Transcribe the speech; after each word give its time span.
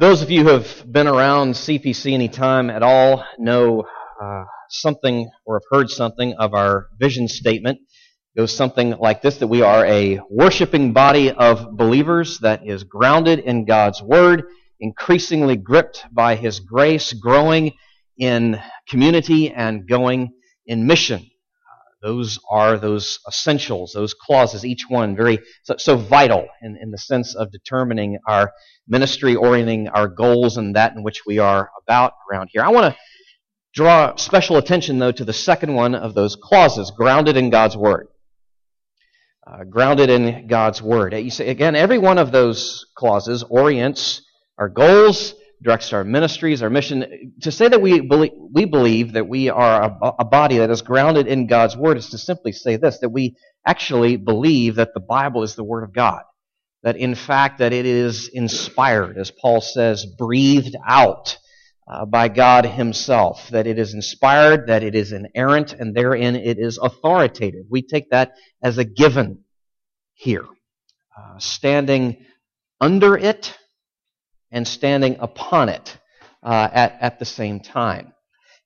Those 0.00 0.22
of 0.22 0.30
you 0.30 0.44
who 0.44 0.50
have 0.50 0.84
been 0.92 1.08
around 1.08 1.54
CPC 1.54 2.14
any 2.14 2.28
time 2.28 2.70
at 2.70 2.84
all 2.84 3.24
know 3.36 3.84
uh, 4.22 4.44
something 4.68 5.28
or 5.44 5.56
have 5.56 5.76
heard 5.76 5.90
something 5.90 6.34
of 6.34 6.54
our 6.54 6.86
vision 7.00 7.26
statement. 7.26 7.80
It 7.80 8.38
goes 8.38 8.54
something 8.54 8.90
like 8.90 9.22
this 9.22 9.38
that 9.38 9.48
we 9.48 9.62
are 9.62 9.84
a 9.84 10.20
worshiping 10.30 10.92
body 10.92 11.32
of 11.32 11.76
believers 11.76 12.38
that 12.42 12.64
is 12.64 12.84
grounded 12.84 13.40
in 13.40 13.64
God's 13.64 14.00
Word, 14.00 14.44
increasingly 14.78 15.56
gripped 15.56 16.04
by 16.12 16.36
His 16.36 16.60
grace, 16.60 17.12
growing 17.12 17.72
in 18.16 18.62
community 18.88 19.50
and 19.50 19.88
going 19.88 20.30
in 20.64 20.86
mission. 20.86 21.28
Those 22.02 22.38
are 22.50 22.78
those 22.78 23.18
essentials, 23.26 23.92
those 23.92 24.14
clauses, 24.14 24.64
each 24.64 24.84
one 24.88 25.16
very 25.16 25.40
so, 25.64 25.76
so 25.78 25.96
vital 25.96 26.46
in, 26.62 26.78
in 26.80 26.90
the 26.90 26.98
sense 26.98 27.34
of 27.34 27.50
determining 27.50 28.18
our 28.26 28.52
ministry, 28.86 29.34
orienting 29.34 29.88
our 29.88 30.06
goals 30.06 30.56
and 30.56 30.76
that 30.76 30.94
in 30.94 31.02
which 31.02 31.26
we 31.26 31.38
are 31.38 31.70
about 31.82 32.12
around 32.30 32.50
here. 32.52 32.62
I 32.62 32.68
want 32.68 32.94
to 32.94 33.00
draw 33.74 34.14
special 34.16 34.56
attention, 34.56 34.98
though, 34.98 35.12
to 35.12 35.24
the 35.24 35.32
second 35.32 35.74
one 35.74 35.94
of 35.94 36.14
those 36.14 36.36
clauses, 36.36 36.92
grounded 36.96 37.36
in 37.36 37.50
God's 37.50 37.76
Word. 37.76 38.08
Uh, 39.46 39.64
grounded 39.64 40.10
in 40.10 40.46
God's 40.46 40.80
Word. 40.80 41.14
You 41.14 41.30
see, 41.30 41.48
again, 41.48 41.74
every 41.74 41.98
one 41.98 42.18
of 42.18 42.30
those 42.30 42.86
clauses 42.96 43.42
orients 43.42 44.22
our 44.58 44.68
goals, 44.68 45.34
directs 45.62 45.92
our 45.92 46.04
ministries, 46.04 46.62
our 46.62 46.70
mission. 46.70 47.32
To 47.42 47.50
say 47.50 47.68
that 47.68 47.80
we 47.80 48.00
believe, 48.00 48.32
we 48.52 48.64
believe 48.64 49.12
that 49.14 49.28
we 49.28 49.48
are 49.48 49.82
a, 49.82 50.12
a 50.20 50.24
body 50.24 50.58
that 50.58 50.70
is 50.70 50.82
grounded 50.82 51.26
in 51.26 51.46
God's 51.46 51.76
Word 51.76 51.96
is 51.96 52.10
to 52.10 52.18
simply 52.18 52.52
say 52.52 52.76
this, 52.76 52.98
that 52.98 53.08
we 53.08 53.36
actually 53.66 54.16
believe 54.16 54.76
that 54.76 54.94
the 54.94 55.00
Bible 55.00 55.42
is 55.42 55.54
the 55.54 55.64
Word 55.64 55.84
of 55.84 55.92
God. 55.92 56.22
That 56.84 56.96
in 56.96 57.14
fact 57.16 57.58
that 57.58 57.72
it 57.72 57.86
is 57.86 58.28
inspired, 58.28 59.18
as 59.18 59.32
Paul 59.32 59.60
says, 59.60 60.06
breathed 60.06 60.76
out 60.86 61.36
uh, 61.88 62.04
by 62.04 62.28
God 62.28 62.64
Himself. 62.64 63.48
That 63.50 63.66
it 63.66 63.80
is 63.80 63.94
inspired, 63.94 64.68
that 64.68 64.84
it 64.84 64.94
is 64.94 65.12
inerrant, 65.12 65.72
and 65.72 65.94
therein 65.94 66.36
it 66.36 66.58
is 66.58 66.78
authoritative. 66.78 67.64
We 67.68 67.82
take 67.82 68.10
that 68.10 68.34
as 68.62 68.78
a 68.78 68.84
given 68.84 69.44
here. 70.14 70.46
Uh, 71.18 71.38
standing 71.38 72.24
under 72.80 73.18
it 73.18 73.57
and 74.50 74.66
standing 74.66 75.16
upon 75.20 75.68
it 75.68 75.98
uh, 76.42 76.68
at, 76.72 76.98
at 77.00 77.18
the 77.18 77.24
same 77.24 77.60
time. 77.60 78.12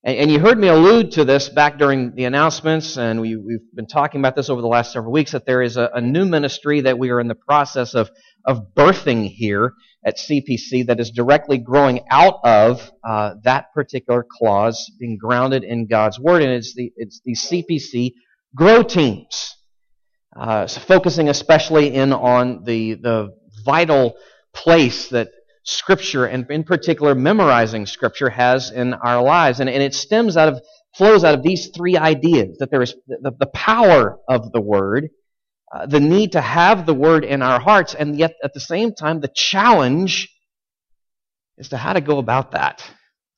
And, 0.04 0.16
and, 0.18 0.30
you 0.30 0.40
heard 0.40 0.58
me 0.58 0.68
allude 0.68 1.12
to 1.12 1.24
this 1.24 1.48
back 1.48 1.78
during 1.78 2.14
the 2.14 2.24
announcements, 2.24 2.96
and 2.96 3.20
we, 3.20 3.30
have 3.30 3.74
been 3.74 3.86
talking 3.86 4.20
about 4.20 4.36
this 4.36 4.50
over 4.50 4.60
the 4.60 4.68
last 4.68 4.92
several 4.92 5.12
weeks, 5.12 5.32
that 5.32 5.46
there 5.46 5.62
is 5.62 5.76
a, 5.76 5.90
a 5.94 6.00
new 6.00 6.24
ministry 6.24 6.80
that 6.82 6.98
we 6.98 7.10
are 7.10 7.20
in 7.20 7.28
the 7.28 7.34
process 7.34 7.94
of, 7.94 8.10
of 8.44 8.74
birthing 8.74 9.28
here 9.28 9.74
at 10.04 10.18
CPC 10.18 10.86
that 10.86 10.98
is 10.98 11.10
directly 11.10 11.58
growing 11.58 12.00
out 12.10 12.40
of 12.42 12.90
uh, 13.04 13.34
that 13.44 13.72
particular 13.72 14.26
clause 14.28 14.90
being 14.98 15.16
grounded 15.16 15.62
in 15.62 15.86
God's 15.86 16.18
Word, 16.18 16.42
and 16.42 16.52
it's 16.52 16.74
the, 16.74 16.92
it's 16.96 17.20
the 17.24 17.34
CPC 17.34 18.14
Grow 18.56 18.82
Teams. 18.82 19.56
Uh, 20.34 20.66
so 20.66 20.80
focusing 20.80 21.28
especially 21.28 21.94
in 21.94 22.12
on 22.12 22.64
the, 22.64 22.94
the 22.94 23.34
vital 23.64 24.14
place 24.54 25.08
that 25.10 25.28
Scripture, 25.64 26.24
and 26.24 26.50
in 26.50 26.64
particular 26.64 27.14
memorizing 27.14 27.86
Scripture, 27.86 28.30
has 28.30 28.70
in 28.70 28.94
our 28.94 29.22
lives. 29.22 29.60
And, 29.60 29.68
and 29.68 29.82
it 29.82 29.94
stems 29.94 30.36
out 30.36 30.48
of, 30.48 30.60
flows 30.96 31.24
out 31.24 31.34
of 31.34 31.42
these 31.42 31.70
three 31.74 31.96
ideas 31.96 32.58
that 32.58 32.70
there 32.70 32.82
is 32.82 32.94
the, 33.06 33.32
the 33.38 33.46
power 33.46 34.18
of 34.28 34.52
the 34.52 34.60
Word, 34.60 35.08
uh, 35.74 35.86
the 35.86 36.00
need 36.00 36.32
to 36.32 36.40
have 36.40 36.86
the 36.86 36.94
Word 36.94 37.24
in 37.24 37.42
our 37.42 37.60
hearts, 37.60 37.94
and 37.94 38.18
yet 38.18 38.34
at 38.42 38.54
the 38.54 38.60
same 38.60 38.92
time, 38.94 39.20
the 39.20 39.30
challenge 39.34 40.28
as 41.58 41.68
to 41.68 41.76
how 41.76 41.92
to 41.92 42.00
go 42.00 42.18
about 42.18 42.52
that. 42.52 42.82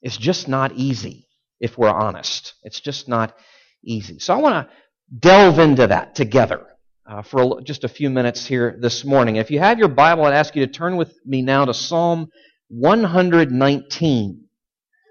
It's 0.01 0.17
just 0.17 0.49
not 0.49 0.73
easy, 0.75 1.29
if 1.61 1.77
we're 1.77 1.91
honest. 1.91 2.55
It's 2.63 2.81
just 2.81 3.09
not 3.09 3.37
easy. 3.85 4.19
So 4.19 4.35
I 4.35 4.39
want 4.39 4.67
to 4.69 4.75
delve 5.19 5.59
into 5.59 5.87
that 5.87 6.15
together 6.15 6.67
uh, 7.07 7.23
for 7.23 7.61
just 7.61 7.85
a 7.85 7.89
few 7.89 8.11
minutes 8.11 8.47
here 8.47 8.77
this 8.81 9.05
morning. 9.05 9.37
If 9.37 9.51
you 9.51 9.59
have 9.59 9.79
your 9.79 9.89
Bible, 9.89 10.25
I'd 10.25 10.35
ask 10.35 10.57
you 10.57 10.67
to 10.67 10.73
turn 10.73 10.97
with 10.97 11.15
me 11.25 11.43
now 11.43 11.65
to 11.65 11.75
Psalm 11.75 12.29
119. 12.69 14.45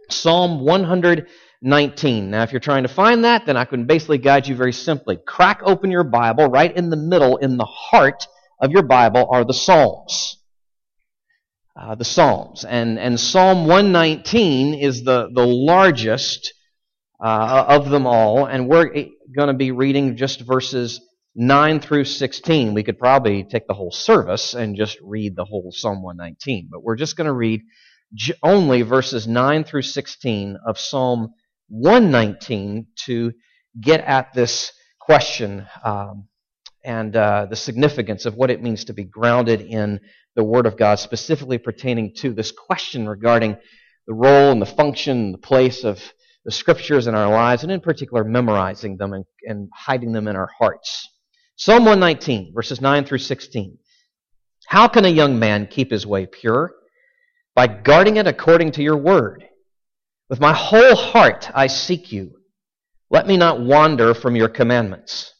Psalm 0.10 0.60
119. 0.62 2.30
Now, 2.32 2.44
if 2.44 2.52
you're 2.52 2.60
trying 2.60 2.84
to 2.84 2.90
find 2.90 3.24
that, 3.24 3.46
then 3.46 3.58
I 3.58 3.66
can 3.66 3.86
basically 3.86 4.18
guide 4.18 4.48
you 4.48 4.56
very 4.56 4.74
simply. 4.74 5.18
Crack 5.18 5.62
open 5.64 5.92
your 5.92 6.04
Bible. 6.04 6.48
Right 6.48 6.76
in 6.76 6.90
the 6.90 6.98
middle, 6.98 7.38
in 7.38 7.58
the 7.58 7.66
heart 7.66 8.26
of 8.60 8.72
your 8.72 8.84
Bible, 8.84 9.28
are 9.32 9.46
the 9.46 9.54
Psalms. 9.54 10.38
Uh, 11.80 11.96
the 11.96 12.06
Psalms. 12.06 12.66
And, 12.66 13.00
and 13.00 13.20
Psalm 13.20 13.66
119 13.68 14.74
is 14.74 15.04
the, 15.04 15.30
the 15.34 15.46
largest 15.46 16.54
uh, 17.24 17.66
of 17.68 17.90
them 17.90 18.08
all. 18.08 18.46
And 18.46 18.68
we're 18.68 18.90
going 19.36 19.48
to 19.48 19.54
be 19.54 19.72
reading 19.72 20.18
just 20.18 20.42
verses 20.42 21.00
9 21.36 21.80
through 21.80 22.06
16. 22.06 22.74
We 22.74 22.84
could 22.84 23.00
probably 23.00 23.44
take 23.44 23.68
the 23.68 23.74
whole 23.74 23.92
service 23.92 24.54
and 24.54 24.76
just 24.76 24.98
read 25.02 25.36
the 25.36 25.46
whole 25.46 25.72
Psalm 25.72 26.04
119, 26.04 26.70
but 26.72 26.84
we're 26.84 26.96
just 26.96 27.18
going 27.18 27.28
to 27.28 27.34
read 27.34 27.62
only 28.44 28.84
verses 28.84 29.28
9 29.28 29.64
through 29.64 29.82
16 29.82 30.58
of 30.66 30.80
Psalm 30.80 31.34
119 31.70 32.88
to 33.06 33.34
get 33.82 34.02
at 34.02 34.34
this 34.34 34.72
question 35.00 35.66
um, 35.84 36.28
and 36.84 37.16
uh, 37.16 37.48
the 37.50 37.56
significance 37.56 38.26
of 38.26 38.36
what 38.36 38.52
it 38.52 38.62
means 38.62 38.86
to 38.86 38.94
be 38.94 39.04
grounded 39.04 39.62
in 39.62 40.00
the 40.36 40.44
Word 40.44 40.66
of 40.66 40.78
God, 40.78 41.00
specifically 41.00 41.58
pertaining 41.58 42.14
to 42.18 42.34
this 42.34 42.52
question 42.52 43.08
regarding 43.08 43.58
the 44.06 44.14
role 44.14 44.52
and 44.52 44.62
the 44.62 44.66
function 44.66 45.18
and 45.18 45.34
the 45.34 45.40
place 45.40 45.84
of 45.84 46.02
the 46.46 46.52
Scriptures 46.52 47.08
in 47.08 47.16
our 47.16 47.30
lives, 47.30 47.64
and 47.64 47.72
in 47.72 47.80
particular, 47.80 48.24
memorizing 48.24 48.98
them 48.98 49.14
and, 49.14 49.26
and 49.44 49.70
hiding 49.74 50.12
them 50.12 50.28
in 50.28 50.36
our 50.36 50.50
hearts. 50.60 51.08
Psalm 51.66 51.86
119, 51.86 52.52
verses 52.54 52.82
9 52.82 53.06
through 53.06 53.20
16. 53.20 53.78
How 54.68 54.90
can 54.90 55.06
a 55.06 55.08
young 55.08 55.40
man 55.40 55.66
keep 55.66 55.92
his 55.92 56.06
way 56.06 56.26
pure? 56.26 56.74
By 57.56 57.68
guarding 57.68 58.18
it 58.18 58.28
according 58.28 58.74
to 58.74 58.84
your 58.84 58.98
word. 58.98 59.46
With 60.30 60.42
my 60.42 60.52
whole 60.52 60.94
heart 60.94 61.50
I 61.56 61.68
seek 61.68 62.12
you. 62.12 62.32
Let 63.10 63.28
me 63.28 63.38
not 63.38 63.62
wander 63.62 64.14
from 64.14 64.36
your 64.36 64.50
commandments. 64.50 65.34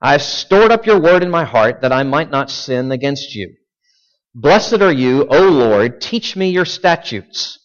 I 0.00 0.12
have 0.12 0.22
stored 0.22 0.70
up 0.70 0.86
your 0.86 1.00
word 1.00 1.24
in 1.24 1.30
my 1.32 1.42
heart 1.42 1.80
that 1.80 1.92
I 1.92 2.04
might 2.04 2.30
not 2.30 2.48
sin 2.48 2.92
against 2.92 3.34
you. 3.34 3.56
Blessed 4.32 4.80
are 4.80 4.92
you, 4.92 5.26
O 5.28 5.48
Lord, 5.48 6.00
teach 6.00 6.36
me 6.36 6.50
your 6.50 6.64
statutes. 6.64 7.58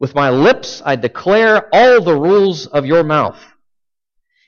With 0.00 0.12
my 0.12 0.30
lips 0.30 0.82
I 0.84 0.96
declare 0.96 1.68
all 1.72 2.02
the 2.02 2.18
rules 2.18 2.66
of 2.66 2.84
your 2.84 3.04
mouth. 3.04 3.38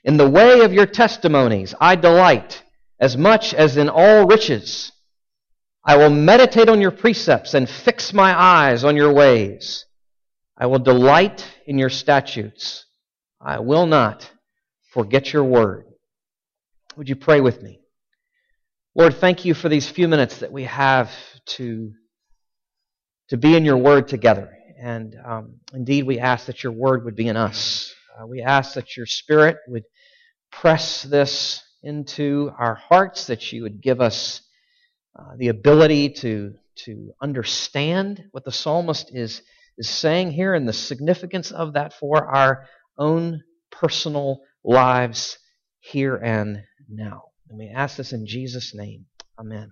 In 0.03 0.17
the 0.17 0.29
way 0.29 0.59
of 0.59 0.73
your 0.73 0.87
testimonies 0.87 1.73
I 1.79 1.95
delight 1.95 2.63
as 3.01 3.17
much 3.17 3.53
as 3.55 3.75
in 3.75 3.89
all 3.89 4.27
riches. 4.27 4.91
I 5.83 5.97
will 5.97 6.11
meditate 6.11 6.69
on 6.69 6.79
your 6.79 6.91
precepts 6.91 7.55
and 7.55 7.67
fix 7.67 8.13
my 8.13 8.39
eyes 8.39 8.83
on 8.83 8.95
your 8.95 9.11
ways. 9.11 9.85
I 10.55 10.67
will 10.67 10.79
delight 10.79 11.43
in 11.65 11.79
your 11.79 11.89
statutes. 11.89 12.85
I 13.41 13.59
will 13.59 13.87
not 13.87 14.29
forget 14.91 15.33
your 15.33 15.43
word. 15.43 15.85
Would 16.95 17.09
you 17.09 17.15
pray 17.15 17.41
with 17.41 17.63
me? 17.63 17.79
Lord, 18.93 19.15
thank 19.15 19.45
you 19.45 19.55
for 19.55 19.69
these 19.69 19.89
few 19.89 20.07
minutes 20.07 20.39
that 20.39 20.51
we 20.51 20.65
have 20.65 21.09
to, 21.57 21.93
to 23.29 23.37
be 23.37 23.55
in 23.55 23.65
your 23.65 23.77
word 23.77 24.07
together. 24.07 24.51
And 24.79 25.15
um, 25.25 25.55
indeed, 25.73 26.03
we 26.03 26.19
ask 26.19 26.45
that 26.45 26.63
your 26.63 26.73
word 26.73 27.05
would 27.05 27.15
be 27.15 27.27
in 27.27 27.37
us. 27.37 27.91
Uh, 28.19 28.27
we 28.27 28.41
ask 28.41 28.75
that 28.75 28.95
your 28.95 29.07
spirit 29.07 29.57
would 29.67 29.83
press 30.51 31.01
this 31.01 31.63
into 31.83 32.51
our 32.57 32.75
hearts, 32.75 33.27
that 33.27 33.51
you 33.51 33.63
would 33.63 33.81
give 33.81 34.01
us 34.01 34.41
uh, 35.17 35.35
the 35.37 35.49
ability 35.49 36.09
to, 36.09 36.53
to 36.75 37.11
understand 37.21 38.23
what 38.31 38.45
the 38.45 38.51
psalmist 38.51 39.11
is, 39.13 39.41
is 39.77 39.89
saying 39.89 40.31
here 40.31 40.53
and 40.53 40.67
the 40.67 40.73
significance 40.73 41.51
of 41.51 41.73
that 41.73 41.93
for 41.93 42.27
our 42.27 42.65
own 42.97 43.41
personal 43.71 44.41
lives 44.63 45.37
here 45.79 46.15
and 46.15 46.61
now. 46.87 47.23
And 47.49 47.57
we 47.57 47.67
ask 47.67 47.97
this 47.97 48.13
in 48.13 48.25
Jesus' 48.25 48.73
name. 48.73 49.05
Amen. 49.39 49.71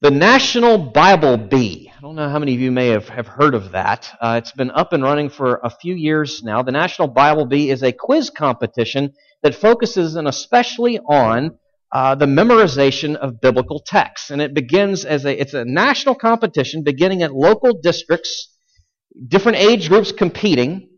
The 0.00 0.10
National 0.10 0.76
Bible 0.76 1.36
Bee. 1.36 1.90
I 1.96 2.00
don't 2.00 2.14
know 2.14 2.28
how 2.28 2.38
many 2.38 2.54
of 2.54 2.60
you 2.60 2.70
may 2.70 2.88
have, 2.88 3.08
have 3.08 3.26
heard 3.26 3.54
of 3.54 3.72
that. 3.72 4.10
Uh, 4.20 4.38
it's 4.42 4.52
been 4.52 4.70
up 4.70 4.92
and 4.92 5.02
running 5.02 5.30
for 5.30 5.60
a 5.62 5.70
few 5.70 5.94
years 5.94 6.42
now. 6.42 6.62
The 6.62 6.72
National 6.72 7.08
Bible 7.08 7.46
Bee 7.46 7.70
is 7.70 7.82
a 7.82 7.92
quiz 7.92 8.28
competition 8.28 9.14
that 9.44 9.54
focuses 9.54 10.16
in 10.16 10.26
especially 10.26 10.98
on 10.98 11.58
uh, 11.92 12.14
the 12.14 12.26
memorization 12.26 13.14
of 13.14 13.40
biblical 13.40 13.78
texts. 13.78 14.30
And 14.30 14.40
it 14.42 14.54
begins 14.54 15.04
as 15.04 15.24
a, 15.26 15.40
it's 15.40 15.54
a 15.54 15.64
national 15.64 16.16
competition 16.16 16.82
beginning 16.82 17.22
at 17.22 17.32
local 17.32 17.78
districts, 17.80 18.48
different 19.28 19.58
age 19.58 19.88
groups 19.90 20.10
competing. 20.10 20.88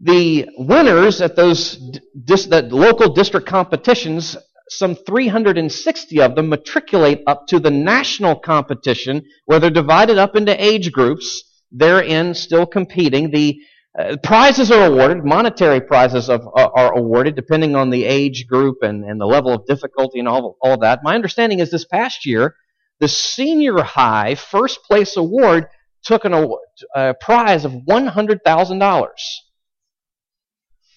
The 0.00 0.48
winners 0.56 1.20
at 1.20 1.36
those 1.36 1.78
dis, 2.24 2.46
that 2.46 2.72
local 2.72 3.12
district 3.12 3.46
competitions, 3.46 4.38
some 4.70 4.96
360 4.96 6.20
of 6.22 6.34
them 6.34 6.48
matriculate 6.48 7.20
up 7.26 7.46
to 7.48 7.60
the 7.60 7.70
national 7.70 8.36
competition 8.40 9.22
where 9.44 9.60
they're 9.60 9.70
divided 9.70 10.16
up 10.16 10.34
into 10.34 10.60
age 10.60 10.90
groups 10.90 11.44
therein 11.70 12.34
still 12.34 12.66
competing. 12.66 13.30
The 13.30 13.58
uh, 13.98 14.16
prizes 14.22 14.70
are 14.70 14.86
awarded, 14.86 15.22
monetary 15.24 15.80
prizes 15.80 16.30
of, 16.30 16.46
uh, 16.56 16.70
are 16.74 16.96
awarded 16.96 17.36
depending 17.36 17.76
on 17.76 17.90
the 17.90 18.04
age 18.04 18.46
group 18.46 18.78
and, 18.82 19.04
and 19.04 19.20
the 19.20 19.26
level 19.26 19.52
of 19.52 19.66
difficulty 19.66 20.18
and 20.18 20.26
all, 20.26 20.56
all 20.62 20.78
that. 20.78 21.00
My 21.02 21.14
understanding 21.14 21.58
is 21.58 21.70
this 21.70 21.84
past 21.84 22.24
year, 22.24 22.56
the 23.00 23.08
senior 23.08 23.82
high 23.82 24.34
first 24.34 24.82
place 24.84 25.16
award 25.16 25.66
took 26.04 26.24
an 26.24 26.32
award, 26.32 26.60
a 26.94 27.14
prize 27.14 27.64
of 27.64 27.72
$100,000. 27.72 29.08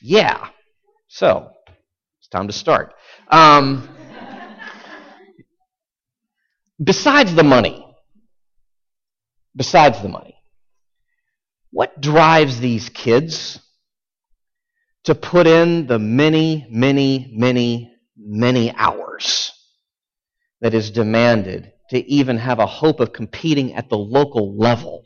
Yeah. 0.01 0.49
So, 1.07 1.51
it's 2.19 2.27
time 2.29 2.47
to 2.47 2.53
start. 2.53 2.93
Um, 3.29 3.89
besides 6.81 7.35
the 7.35 7.43
money, 7.43 7.85
besides 9.55 10.01
the 10.01 10.09
money, 10.09 10.34
what 11.75 11.99
drives 11.99 12.61
these 12.61 12.87
kids 12.87 13.59
to 15.03 15.13
put 15.13 15.45
in 15.45 15.87
the 15.87 15.99
many, 15.99 16.65
many, 16.69 17.29
many, 17.33 17.91
many 18.17 18.73
hours 18.73 19.51
that 20.61 20.73
is 20.73 20.89
demanded 20.89 21.73
to 21.89 21.99
even 22.09 22.37
have 22.37 22.59
a 22.59 22.65
hope 22.65 23.01
of 23.01 23.11
competing 23.11 23.73
at 23.73 23.89
the 23.89 23.97
local 23.97 24.57
level? 24.57 25.03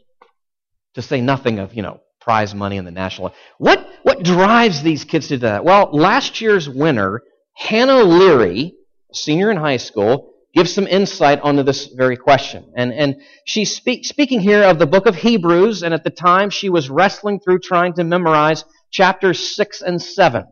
To 0.93 1.01
say 1.01 1.21
nothing 1.21 1.57
of, 1.57 1.73
you 1.73 1.81
know, 1.81 2.01
prize 2.21 2.53
money 2.53 2.77
in 2.77 2.85
the 2.85 2.91
national. 2.91 3.33
What, 3.57 3.89
what 4.03 4.21
drives 4.21 4.83
these 4.83 5.05
kids 5.05 5.29
to 5.29 5.37
do 5.37 5.47
that? 5.47 5.65
Well, 5.65 5.89
last 5.91 6.39
year's 6.39 6.69
winner, 6.69 7.23
Hannah 7.55 8.03
Leary, 8.03 8.75
senior 9.11 9.49
in 9.49 9.57
high 9.57 9.77
school, 9.77 10.28
gives 10.53 10.73
some 10.73 10.87
insight 10.87 11.39
onto 11.41 11.63
this 11.63 11.87
very 11.87 12.17
question. 12.17 12.71
And, 12.75 12.91
and 12.91 13.17
she's 13.45 13.75
speak, 13.75 14.05
speaking 14.05 14.39
here 14.39 14.63
of 14.63 14.79
the 14.79 14.87
book 14.87 15.05
of 15.05 15.15
Hebrews, 15.15 15.83
and 15.83 15.93
at 15.93 16.03
the 16.03 16.09
time 16.09 16.49
she 16.49 16.69
was 16.69 16.89
wrestling 16.89 17.39
through 17.39 17.59
trying 17.59 17.93
to 17.93 18.03
memorize 18.03 18.65
chapters 18.91 19.55
6 19.55 19.81
and 19.81 20.01
7 20.01 20.45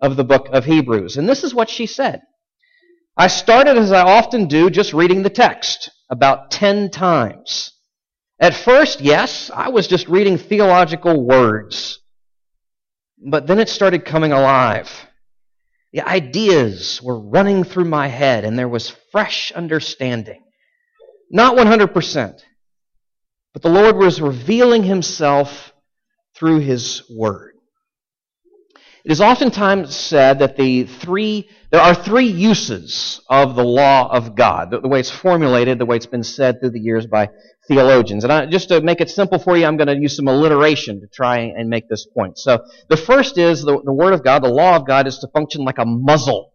of 0.00 0.16
the 0.16 0.24
book 0.24 0.48
of 0.52 0.64
Hebrews. 0.64 1.16
And 1.16 1.28
this 1.28 1.44
is 1.44 1.54
what 1.54 1.68
she 1.68 1.86
said. 1.86 2.22
I 3.16 3.28
started, 3.28 3.78
as 3.78 3.92
I 3.92 4.02
often 4.02 4.46
do, 4.46 4.68
just 4.68 4.92
reading 4.92 5.22
the 5.22 5.30
text 5.30 5.90
about 6.10 6.50
10 6.50 6.90
times. 6.90 7.72
At 8.38 8.54
first, 8.54 9.00
yes, 9.00 9.50
I 9.54 9.70
was 9.70 9.86
just 9.86 10.08
reading 10.08 10.36
theological 10.36 11.24
words. 11.24 11.98
But 13.18 13.46
then 13.46 13.58
it 13.58 13.70
started 13.70 14.04
coming 14.04 14.32
alive. 14.32 14.90
The 15.96 16.06
ideas 16.06 17.00
were 17.02 17.18
running 17.18 17.64
through 17.64 17.86
my 17.86 18.08
head, 18.08 18.44
and 18.44 18.58
there 18.58 18.68
was 18.68 18.94
fresh 19.12 19.50
understanding. 19.52 20.44
Not 21.30 21.56
100%, 21.56 22.38
but 23.54 23.62
the 23.62 23.70
Lord 23.70 23.96
was 23.96 24.20
revealing 24.20 24.82
Himself 24.82 25.72
through 26.34 26.58
His 26.58 27.02
Word. 27.08 27.54
It 29.06 29.12
is 29.12 29.20
oftentimes 29.20 29.94
said 29.94 30.40
that 30.40 30.56
the 30.56 30.82
three, 30.82 31.48
there 31.70 31.80
are 31.80 31.94
three 31.94 32.26
uses 32.26 33.20
of 33.30 33.54
the 33.54 33.62
law 33.62 34.12
of 34.12 34.34
God, 34.34 34.72
the, 34.72 34.80
the 34.80 34.88
way 34.88 34.98
it's 34.98 35.10
formulated, 35.10 35.78
the 35.78 35.86
way 35.86 35.94
it's 35.94 36.06
been 36.06 36.24
said 36.24 36.58
through 36.58 36.70
the 36.70 36.80
years 36.80 37.06
by 37.06 37.28
theologians. 37.68 38.24
And 38.24 38.32
I, 38.32 38.46
just 38.46 38.70
to 38.70 38.80
make 38.80 39.00
it 39.00 39.08
simple 39.08 39.38
for 39.38 39.56
you, 39.56 39.64
I'm 39.64 39.76
going 39.76 39.86
to 39.86 39.96
use 39.96 40.16
some 40.16 40.26
alliteration 40.26 41.02
to 41.02 41.06
try 41.06 41.38
and 41.38 41.70
make 41.70 41.88
this 41.88 42.04
point. 42.04 42.36
So 42.36 42.64
the 42.88 42.96
first 42.96 43.38
is 43.38 43.62
the, 43.62 43.80
the 43.80 43.92
Word 43.92 44.12
of 44.12 44.24
God, 44.24 44.42
the 44.42 44.48
law 44.48 44.74
of 44.74 44.88
God 44.88 45.06
is 45.06 45.20
to 45.20 45.28
function 45.28 45.62
like 45.62 45.78
a 45.78 45.86
muzzle 45.86 46.52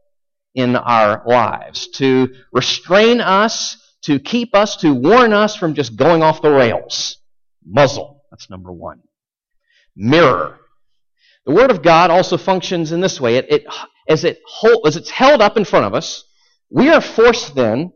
in 0.54 0.76
our 0.76 1.24
lives, 1.26 1.88
to 1.92 2.36
restrain 2.52 3.22
us, 3.22 3.78
to 4.02 4.20
keep 4.20 4.54
us, 4.54 4.76
to 4.78 4.94
warn 4.94 5.32
us 5.32 5.56
from 5.56 5.74
just 5.74 5.96
going 5.96 6.22
off 6.22 6.42
the 6.42 6.52
rails. 6.52 7.16
Muzzle. 7.66 8.24
That's 8.30 8.50
number 8.50 8.74
one. 8.74 9.04
Mirror. 9.96 10.60
The 11.46 11.54
Word 11.54 11.72
of 11.72 11.82
God 11.82 12.12
also 12.12 12.38
functions 12.38 12.92
in 12.92 13.02
this 13.02 13.20
way. 13.20 13.38
It, 13.38 13.52
it, 13.52 13.66
as, 14.08 14.24
it 14.24 14.40
hold, 14.46 14.86
as 14.86 14.96
it's 14.96 15.10
held 15.10 15.42
up 15.42 15.58
in 15.58 15.66
front 15.66 15.86
of 15.86 15.94
us, 15.94 16.24
we 16.70 16.90
are 16.90 17.02
forced 17.02 17.56
then 17.56 17.94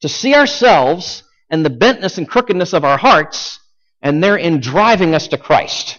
to 0.00 0.08
see 0.08 0.34
ourselves 0.34 1.22
and 1.50 1.64
the 1.64 1.70
bentness 1.70 2.18
and 2.18 2.28
crookedness 2.28 2.72
of 2.72 2.84
our 2.84 2.98
hearts, 2.98 3.58
and 4.02 4.22
therein 4.22 4.60
driving 4.60 5.14
us 5.14 5.28
to 5.28 5.38
Christ. 5.38 5.98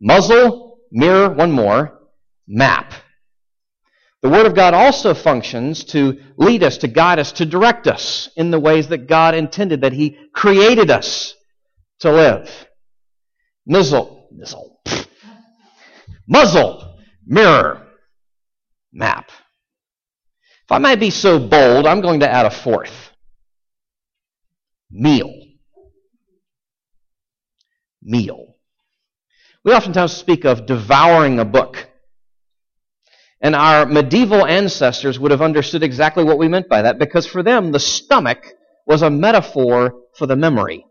Muzzle, 0.00 0.78
mirror, 0.90 1.30
one 1.30 1.50
more, 1.50 1.98
map. 2.46 2.92
The 4.20 4.28
Word 4.28 4.46
of 4.46 4.54
God 4.54 4.74
also 4.74 5.14
functions 5.14 5.84
to 5.84 6.20
lead 6.36 6.62
us, 6.62 6.78
to 6.78 6.88
guide 6.88 7.18
us, 7.18 7.32
to 7.32 7.46
direct 7.46 7.88
us 7.88 8.28
in 8.36 8.50
the 8.50 8.60
ways 8.60 8.88
that 8.88 9.08
God 9.08 9.34
intended, 9.34 9.80
that 9.80 9.92
He 9.92 10.16
created 10.32 10.90
us 10.90 11.34
to 12.00 12.12
live. 12.12 12.68
Muzzle, 13.66 14.28
muzzle, 14.30 14.71
muzzle, 16.26 16.98
mirror, 17.26 17.86
map. 18.92 19.30
If 20.64 20.70
I 20.72 20.78
might 20.78 21.00
be 21.00 21.10
so 21.10 21.38
bold, 21.38 21.86
I'm 21.86 22.00
going 22.00 22.20
to 22.20 22.30
add 22.30 22.46
a 22.46 22.50
fourth 22.50 23.10
meal. 24.90 25.32
Meal. 28.02 28.56
We 29.64 29.72
oftentimes 29.72 30.12
speak 30.12 30.44
of 30.44 30.66
devouring 30.66 31.38
a 31.38 31.44
book. 31.44 31.88
And 33.40 33.56
our 33.56 33.86
medieval 33.86 34.46
ancestors 34.46 35.18
would 35.18 35.32
have 35.32 35.42
understood 35.42 35.82
exactly 35.82 36.22
what 36.22 36.38
we 36.38 36.48
meant 36.48 36.68
by 36.68 36.82
that 36.82 36.98
because 36.98 37.26
for 37.26 37.42
them, 37.42 37.72
the 37.72 37.80
stomach 37.80 38.44
was 38.86 39.02
a 39.02 39.10
metaphor 39.10 39.94
for 40.16 40.26
the 40.26 40.36
memory. 40.36 40.84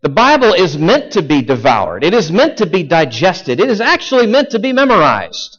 The 0.00 0.08
Bible 0.08 0.52
is 0.52 0.78
meant 0.78 1.12
to 1.12 1.22
be 1.22 1.42
devoured. 1.42 2.04
It 2.04 2.14
is 2.14 2.30
meant 2.30 2.58
to 2.58 2.66
be 2.66 2.84
digested. 2.84 3.58
It 3.58 3.68
is 3.68 3.80
actually 3.80 4.26
meant 4.26 4.50
to 4.50 4.60
be 4.60 4.72
memorized, 4.72 5.58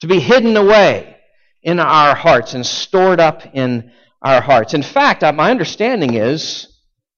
to 0.00 0.06
be 0.06 0.20
hidden 0.20 0.56
away 0.56 1.16
in 1.62 1.80
our 1.80 2.14
hearts 2.14 2.52
and 2.52 2.66
stored 2.66 3.20
up 3.20 3.42
in 3.54 3.92
our 4.20 4.42
hearts. 4.42 4.74
In 4.74 4.82
fact, 4.82 5.22
my 5.22 5.50
understanding 5.50 6.14
is, 6.14 6.66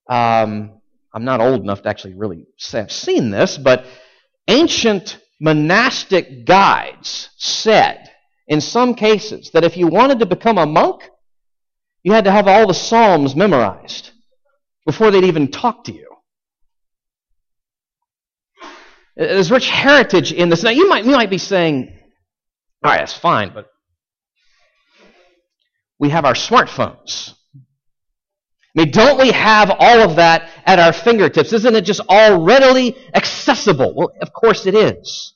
um, 0.09 0.79
I'm 1.13 1.25
not 1.25 1.41
old 1.41 1.61
enough 1.61 1.81
to 1.81 1.89
actually 1.89 2.13
really 2.13 2.45
have 2.71 2.91
seen 2.91 3.29
this, 3.29 3.57
but 3.57 3.85
ancient 4.47 5.19
monastic 5.41 6.45
guides 6.45 7.29
said, 7.35 8.09
in 8.47 8.61
some 8.61 8.93
cases, 8.93 9.51
that 9.51 9.65
if 9.65 9.75
you 9.75 9.87
wanted 9.87 10.19
to 10.19 10.25
become 10.25 10.57
a 10.57 10.65
monk, 10.65 11.01
you 12.01 12.13
had 12.13 12.23
to 12.23 12.31
have 12.31 12.47
all 12.47 12.65
the 12.65 12.73
Psalms 12.73 13.35
memorized 13.35 14.11
before 14.87 15.11
they'd 15.11 15.25
even 15.25 15.51
talk 15.51 15.83
to 15.83 15.93
you. 15.93 16.07
There's 19.17 19.51
rich 19.51 19.69
heritage 19.69 20.31
in 20.31 20.47
this. 20.49 20.63
Now, 20.63 20.69
you 20.69 20.87
might, 20.87 21.03
you 21.03 21.11
might 21.11 21.29
be 21.29 21.37
saying, 21.37 21.93
all 22.83 22.91
right, 22.91 22.99
that's 22.99 23.13
fine, 23.13 23.51
but 23.53 23.67
we 25.99 26.09
have 26.09 26.23
our 26.23 26.35
smartphones. 26.35 27.33
I 27.53 28.83
mean, 28.83 28.91
don't 28.91 29.19
we 29.19 29.31
have 29.31 29.71
all 29.77 29.99
of 30.01 30.15
that 30.15 30.49
at 30.65 30.79
our 30.79 30.93
fingertips? 30.93 31.51
Isn't 31.51 31.75
it 31.75 31.81
just 31.81 32.01
all 32.07 32.43
readily 32.43 32.95
accessible? 33.13 33.93
Well, 33.93 34.11
of 34.21 34.31
course 34.31 34.65
it 34.67 34.75
is. 34.75 35.33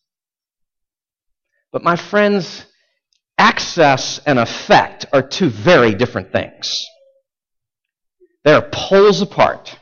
But 1.73 1.83
my 1.83 1.97
friends, 1.97 2.65
access 3.37 4.19
and 4.25 4.39
effect 4.39 5.07
are 5.11 5.23
two 5.23 5.49
very 5.49 5.93
different 5.93 6.31
things. 6.31 6.85
They 8.43 8.53
are 8.53 8.67
poles 8.71 9.21
apart, 9.21 9.77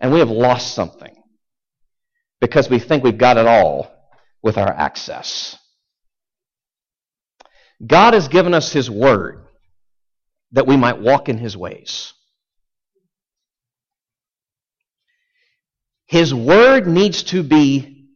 and 0.00 0.12
we 0.12 0.18
have 0.18 0.30
lost 0.30 0.74
something 0.74 1.14
because 2.40 2.68
we 2.68 2.78
think 2.78 3.04
we've 3.04 3.18
got 3.18 3.36
it 3.36 3.46
all 3.46 3.90
with 4.42 4.58
our 4.58 4.72
access. 4.72 5.56
God 7.86 8.14
has 8.14 8.28
given 8.28 8.54
us 8.54 8.72
His 8.72 8.90
Word 8.90 9.44
that 10.52 10.66
we 10.66 10.76
might 10.76 11.00
walk 11.00 11.28
in 11.28 11.38
his 11.38 11.56
ways. 11.56 12.12
His 16.06 16.32
word 16.32 16.86
needs 16.86 17.22
to 17.24 17.42
be 17.42 18.06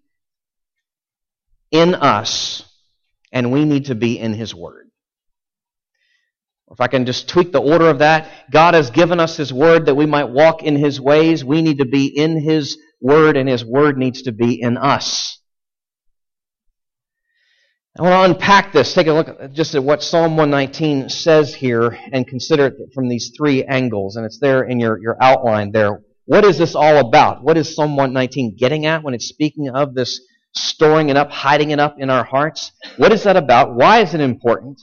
in 1.70 1.94
us, 1.94 2.64
and 3.32 3.52
we 3.52 3.64
need 3.64 3.86
to 3.86 3.94
be 3.94 4.18
in 4.18 4.32
his 4.32 4.54
word. 4.54 4.81
If 6.72 6.80
I 6.80 6.86
can 6.86 7.04
just 7.04 7.28
tweak 7.28 7.52
the 7.52 7.60
order 7.60 7.88
of 7.90 7.98
that, 7.98 8.30
God 8.50 8.72
has 8.72 8.90
given 8.90 9.20
us 9.20 9.36
his 9.36 9.52
word 9.52 9.86
that 9.86 9.94
we 9.94 10.06
might 10.06 10.30
walk 10.30 10.62
in 10.62 10.74
his 10.74 10.98
ways. 10.98 11.44
We 11.44 11.60
need 11.60 11.78
to 11.78 11.84
be 11.84 12.06
in 12.06 12.40
his 12.40 12.78
word, 13.00 13.36
and 13.36 13.46
his 13.46 13.62
word 13.62 13.98
needs 13.98 14.22
to 14.22 14.32
be 14.32 14.60
in 14.60 14.78
us. 14.78 15.38
I 17.98 18.02
want 18.02 18.12
to 18.14 18.34
unpack 18.34 18.72
this, 18.72 18.94
take 18.94 19.06
a 19.06 19.12
look 19.12 19.52
just 19.52 19.74
at 19.74 19.84
what 19.84 20.02
Psalm 20.02 20.38
119 20.38 21.10
says 21.10 21.54
here, 21.54 21.98
and 22.10 22.26
consider 22.26 22.68
it 22.68 22.74
from 22.94 23.10
these 23.10 23.32
three 23.36 23.64
angles. 23.64 24.16
And 24.16 24.24
it's 24.24 24.38
there 24.38 24.62
in 24.62 24.80
your, 24.80 24.98
your 24.98 25.18
outline 25.20 25.72
there. 25.72 26.00
What 26.24 26.46
is 26.46 26.56
this 26.56 26.74
all 26.74 27.06
about? 27.06 27.44
What 27.44 27.58
is 27.58 27.74
Psalm 27.74 27.96
119 27.96 28.56
getting 28.56 28.86
at 28.86 29.02
when 29.02 29.12
it's 29.12 29.26
speaking 29.26 29.68
of 29.68 29.92
this 29.94 30.22
storing 30.54 31.10
it 31.10 31.18
up, 31.18 31.30
hiding 31.30 31.70
it 31.70 31.78
up 31.78 31.96
in 31.98 32.08
our 32.08 32.24
hearts? 32.24 32.72
What 32.96 33.12
is 33.12 33.24
that 33.24 33.36
about? 33.36 33.74
Why 33.74 33.98
is 33.98 34.14
it 34.14 34.22
important? 34.22 34.80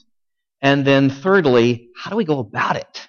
And 0.62 0.86
then, 0.86 1.10
thirdly, 1.10 1.90
how 1.96 2.10
do 2.12 2.18
we 2.18 2.26
go 2.26 2.40
about 2.40 2.76
it? 2.76 3.08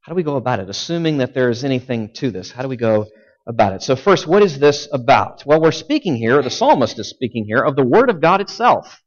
How 0.00 0.12
do 0.12 0.16
we 0.16 0.22
go 0.22 0.36
about 0.36 0.60
it? 0.60 0.68
Assuming 0.68 1.18
that 1.18 1.34
there 1.34 1.50
is 1.50 1.64
anything 1.64 2.12
to 2.14 2.30
this, 2.30 2.50
how 2.50 2.62
do 2.62 2.68
we 2.68 2.76
go 2.76 3.06
about 3.46 3.72
it. 3.74 3.82
So, 3.82 3.96
first, 3.96 4.26
what 4.26 4.42
is 4.42 4.58
this 4.58 4.88
about? 4.92 5.44
Well, 5.46 5.60
we're 5.60 5.72
speaking 5.72 6.16
here, 6.16 6.42
the 6.42 6.50
psalmist 6.50 6.98
is 6.98 7.08
speaking 7.08 7.44
here, 7.46 7.58
of 7.58 7.76
the 7.76 7.84
Word 7.84 8.10
of 8.10 8.20
God 8.20 8.40
itself. 8.40 9.02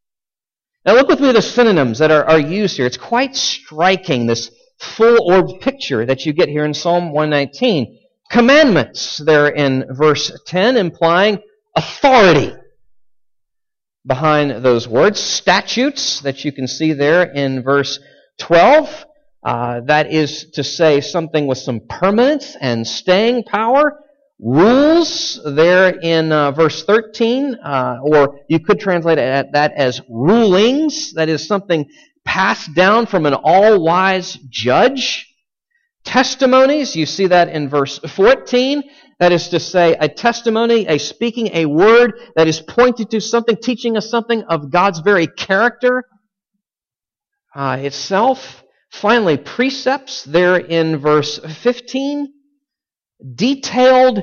Now, 0.85 0.93
look 0.93 1.09
with 1.09 1.19
me 1.19 1.29
at 1.29 1.35
the 1.35 1.41
synonyms 1.41 1.99
that 1.99 2.11
are, 2.11 2.23
are 2.23 2.39
used 2.39 2.77
here. 2.77 2.85
It's 2.85 2.97
quite 2.97 3.35
striking, 3.35 4.25
this 4.25 4.49
full 4.79 5.29
orb 5.29 5.59
picture 5.59 6.05
that 6.05 6.25
you 6.25 6.31
get 6.31 6.47
here 6.47 6.63
in 6.63 6.73
Psalm 6.73 7.11
119. 7.11 7.99
Commandments, 8.31 9.17
there 9.17 9.49
in 9.49 9.85
verse 9.91 10.31
10, 10.45 10.77
implying 10.77 11.39
authority 11.75 12.53
behind 14.05 14.63
those 14.63 14.87
words. 14.87 15.19
Statutes, 15.19 16.21
that 16.21 16.45
you 16.45 16.51
can 16.51 16.67
see 16.67 16.93
there 16.93 17.23
in 17.23 17.63
verse 17.63 17.99
12. 18.39 19.05
Uh, 19.43 19.81
that 19.81 20.11
is 20.11 20.51
to 20.51 20.63
say 20.63 20.99
something 20.99 21.47
with 21.47 21.57
some 21.57 21.79
permanence 21.87 22.57
and 22.59 22.85
staying 22.85 23.43
power. 23.43 23.99
Rules 24.41 25.39
there 25.45 25.89
in 25.89 26.31
uh, 26.31 26.51
verse 26.51 26.85
13, 26.85 27.55
uh, 27.55 27.99
or 28.01 28.39
you 28.47 28.59
could 28.59 28.79
translate 28.79 29.17
that 29.17 29.73
as 29.75 30.01
rulings. 30.09 31.13
That 31.13 31.27
is 31.27 31.45
something 31.45 31.89
passed 32.23 32.73
down 32.73 33.05
from 33.05 33.25
an 33.25 33.33
all 33.33 33.83
wise 33.83 34.37
judge. 34.49 35.27
Testimonies, 36.05 36.95
you 36.95 37.05
see 37.05 37.27
that 37.27 37.49
in 37.49 37.69
verse 37.69 37.99
14. 37.99 38.83
That 39.19 39.33
is 39.33 39.49
to 39.49 39.59
say, 39.59 39.95
a 39.99 40.07
testimony, 40.07 40.87
a 40.87 40.97
speaking, 40.97 41.49
a 41.53 41.65
word 41.65 42.13
that 42.35 42.47
is 42.47 42.61
pointed 42.61 43.11
to 43.11 43.19
something, 43.19 43.57
teaching 43.57 43.97
us 43.97 44.09
something 44.09 44.43
of 44.43 44.71
God's 44.71 44.99
very 44.99 45.27
character 45.27 46.05
uh, 47.53 47.77
itself. 47.81 48.63
Finally, 48.91 49.37
precepts 49.37 50.23
there 50.23 50.55
in 50.55 50.97
verse 50.97 51.37
15. 51.37 52.33
Detailed 53.35 54.21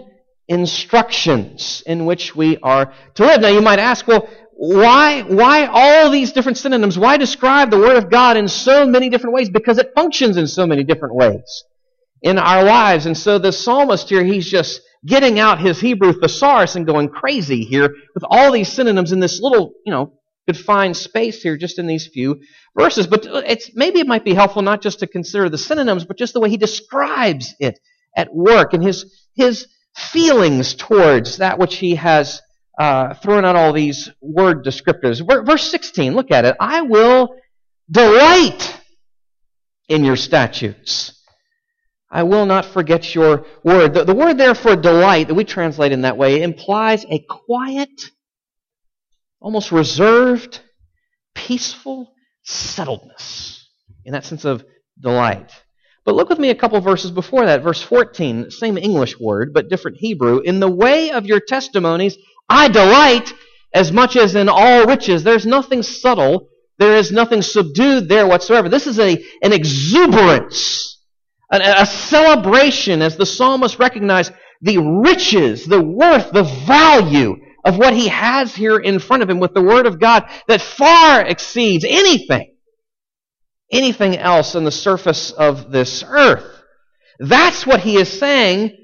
instructions 0.49 1.83
in 1.87 2.07
which 2.07 2.35
we 2.35 2.57
are 2.59 2.95
to 3.17 3.27
live. 3.27 3.43
Now 3.43 3.49
you 3.49 3.61
might 3.61 3.79
ask, 3.79 4.07
well, 4.09 4.27
why, 4.53 5.21
why 5.23 5.67
all 5.67 6.11
these 6.11 6.33
different 6.33 6.57
synonyms? 6.57 6.99
Why 6.99 7.19
describe 7.19 7.71
the 7.71 7.79
Word 7.79 7.97
of 7.97 8.11
God 8.11 8.39
in 8.39 8.49
so 8.49 8.87
many 8.87 9.11
different 9.11 9.35
ways? 9.35 9.51
Because 9.51 9.77
it 9.77 9.93
functions 9.95 10.39
in 10.39 10.47
so 10.47 10.67
many 10.67 10.85
different 10.85 11.15
ways 11.15 11.65
in 12.23 12.39
our 12.39 12.65
lives. 12.65 13.05
And 13.05 13.17
so 13.17 13.39
the 13.39 13.53
psalmist 13.53 14.09
here, 14.09 14.25
he's 14.25 14.49
just 14.49 14.81
getting 15.07 15.39
out 15.39 15.61
his 15.61 15.81
Hebrew 15.81 16.13
thesaurus 16.13 16.77
and 16.77 16.87
going 16.87 17.09
crazy 17.09 17.65
here 17.65 17.95
with 18.15 18.25
all 18.29 18.53
these 18.53 18.73
synonyms 18.73 19.13
in 19.13 19.21
this 19.21 19.41
little, 19.41 19.73
you 19.85 19.93
know, 19.93 20.13
confined 20.47 20.97
space 20.97 21.43
here 21.43 21.57
just 21.57 21.79
in 21.79 21.87
these 21.87 22.07
few 22.07 22.41
verses. 22.79 23.07
But 23.07 23.27
it's, 23.27 23.71
maybe 23.75 24.01
it 24.01 24.07
might 24.07 24.25
be 24.25 24.35
helpful 24.35 24.63
not 24.63 24.83
just 24.83 25.01
to 25.01 25.07
consider 25.07 25.49
the 25.49 25.59
synonyms, 25.59 26.05
but 26.05 26.19
just 26.19 26.35
the 26.35 26.41
way 26.41 26.51
he 26.51 26.57
describes 26.57 27.55
it 27.59 27.79
at 28.17 28.35
work 28.35 28.73
and 28.73 28.83
his, 28.83 29.13
his 29.35 29.67
feelings 29.95 30.75
towards 30.75 31.39
that 31.39 31.59
which 31.59 31.77
he 31.77 31.97
has 31.97 32.43
uh, 32.79 33.15
thrown 33.15 33.45
out 33.45 33.57
all 33.57 33.73
these 33.73 34.11
word 34.21 34.65
descriptors. 34.65 35.25
Verse 35.47 35.71
16, 35.71 36.15
look 36.15 36.31
at 36.31 36.45
it. 36.45 36.57
I 36.61 36.83
will 36.83 37.35
delight 37.91 38.81
in 39.89 40.05
your 40.05 40.17
statutes. 40.17 41.16
I 42.11 42.23
will 42.23 42.47
not 42.47 42.65
forget 42.65 43.15
your 43.15 43.47
word. 43.65 43.95
The, 43.95 44.05
the 44.05 44.15
word 44.15 44.39
there 44.39 44.55
for 44.55 44.77
delight 44.77 45.29
that 45.29 45.35
we 45.35 45.45
translate 45.45 45.93
in 45.93 46.03
that 46.03 46.17
way 46.17 46.43
implies 46.43 47.05
a 47.11 47.25
quiet, 47.29 47.91
almost 49.41 49.73
reserved, 49.73 50.61
peaceful 51.35 52.13
settledness 52.47 53.63
in 54.05 54.13
that 54.13 54.25
sense 54.25 54.45
of 54.45 54.65
delight. 55.01 55.51
But 56.05 56.15
look 56.15 56.29
with 56.29 56.39
me 56.39 56.51
a 56.51 56.55
couple 56.55 56.81
verses 56.81 57.11
before 57.11 57.47
that, 57.47 57.65
verse 57.65 57.83
14, 57.83 58.53
same 58.53 58.79
English 58.79 59.19
word, 59.19 59.53
but 59.53 59.69
different 59.69 59.97
Hebrew. 59.99 60.39
In 60.39 60.61
the 60.61 60.71
way 60.71 61.11
of 61.11 61.27
your 61.27 61.41
testimonies, 61.41 62.17
I 62.49 62.69
delight 62.69 63.33
as 63.75 63.91
much 63.91 64.17
as 64.17 64.37
in 64.37 64.49
all 64.49 64.87
riches. 64.87 65.25
There's 65.25 65.45
nothing 65.45 65.83
subtle. 65.83 66.49
There 66.79 66.97
is 66.97 67.11
nothing 67.11 67.43
subdued 67.43 68.09
there 68.09 68.27
whatsoever. 68.27 68.69
This 68.69 68.87
is 68.87 69.01
a, 69.01 69.23
an 69.43 69.53
exuberance, 69.53 70.96
a, 71.51 71.87
celebration 71.87 73.03
as 73.03 73.17
the 73.17 73.27
psalmist 73.27 73.79
recognized 73.79 74.33
the 74.63 74.79
riches, 74.79 75.67
the 75.67 75.81
worth, 75.81 76.33
the 76.33 76.43
value 76.43 77.37
of 77.65 77.79
what 77.79 77.95
he 77.95 78.09
has 78.09 78.55
here 78.55 78.79
in 78.79 78.99
front 78.99 79.23
of 79.23 79.31
him 79.31 79.41
with 79.41 79.55
the 79.55 79.63
Word 79.63 79.87
of 79.87 80.01
God 80.01 80.25
that 80.49 80.61
far 80.61 81.25
exceeds 81.25 81.85
anything 81.85 82.57
anything 83.71 84.17
else 84.17 84.55
on 84.55 84.65
the 84.65 84.71
surface 84.71 85.31
of 85.33 85.71
this 85.71 86.05
earth. 86.07 86.63
That's 87.19 87.67
what 87.67 87.81
he 87.81 87.97
is 87.97 88.19
saying, 88.19 88.77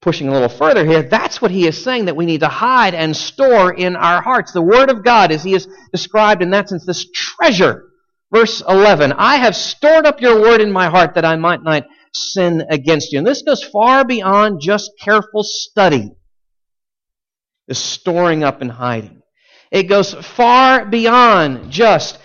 pushing 0.00 0.28
a 0.28 0.32
little 0.32 0.48
further 0.48 0.84
here, 0.84 1.02
that's 1.02 1.40
what 1.40 1.50
he 1.50 1.66
is 1.66 1.82
saying 1.82 2.06
that 2.06 2.16
we 2.16 2.26
need 2.26 2.40
to 2.40 2.48
hide 2.48 2.94
and 2.94 3.16
store 3.16 3.72
in 3.72 3.96
our 3.96 4.22
hearts. 4.22 4.52
The 4.52 4.62
Word 4.62 4.90
of 4.90 5.04
God, 5.04 5.32
as 5.32 5.42
he 5.42 5.54
is 5.54 5.66
described 5.92 6.42
in 6.42 6.50
that 6.50 6.68
sense, 6.68 6.84
this 6.86 7.10
treasure. 7.10 7.84
Verse 8.32 8.62
11, 8.66 9.12
I 9.12 9.36
have 9.36 9.54
stored 9.54 10.06
up 10.06 10.22
your 10.22 10.40
Word 10.40 10.62
in 10.62 10.72
my 10.72 10.88
heart 10.88 11.14
that 11.14 11.24
I 11.24 11.36
might 11.36 11.62
not 11.62 11.84
sin 12.14 12.64
against 12.70 13.12
you. 13.12 13.18
And 13.18 13.26
this 13.26 13.42
goes 13.42 13.62
far 13.62 14.06
beyond 14.06 14.60
just 14.62 14.90
careful 14.98 15.42
study, 15.42 16.10
the 17.68 17.74
storing 17.74 18.42
up 18.42 18.62
and 18.62 18.70
hiding. 18.70 19.20
It 19.70 19.84
goes 19.84 20.14
far 20.14 20.86
beyond 20.86 21.70
just 21.70 22.18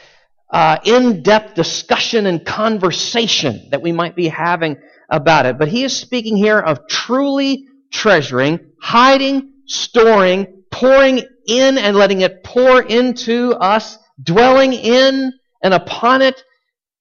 uh, 0.50 0.78
in 0.86 1.24
depth 1.24 1.56
discussion 1.56 2.26
and 2.26 2.46
conversation 2.46 3.68
that 3.72 3.82
we 3.82 3.92
might 3.92 4.16
be 4.16 4.30
having 4.30 4.78
about 5.10 5.46
it. 5.46 5.58
But 5.58 5.68
he 5.68 5.84
is 5.84 5.96
speaking 5.96 6.38
here 6.38 6.60
of 6.60 6.88
truly 6.88 7.66
treasuring, 7.92 8.60
hiding, 8.82 9.52
storing, 9.66 10.64
pouring 10.72 11.22
in 11.48 11.78
and 11.78 11.98
letting 11.98 12.22
it 12.22 12.46
pour 12.46 12.82
into 12.82 13.52
us, 13.52 13.98
dwelling 14.22 14.72
in 14.72 15.34
and 15.68 15.74
upon 15.74 16.22
it, 16.22 16.42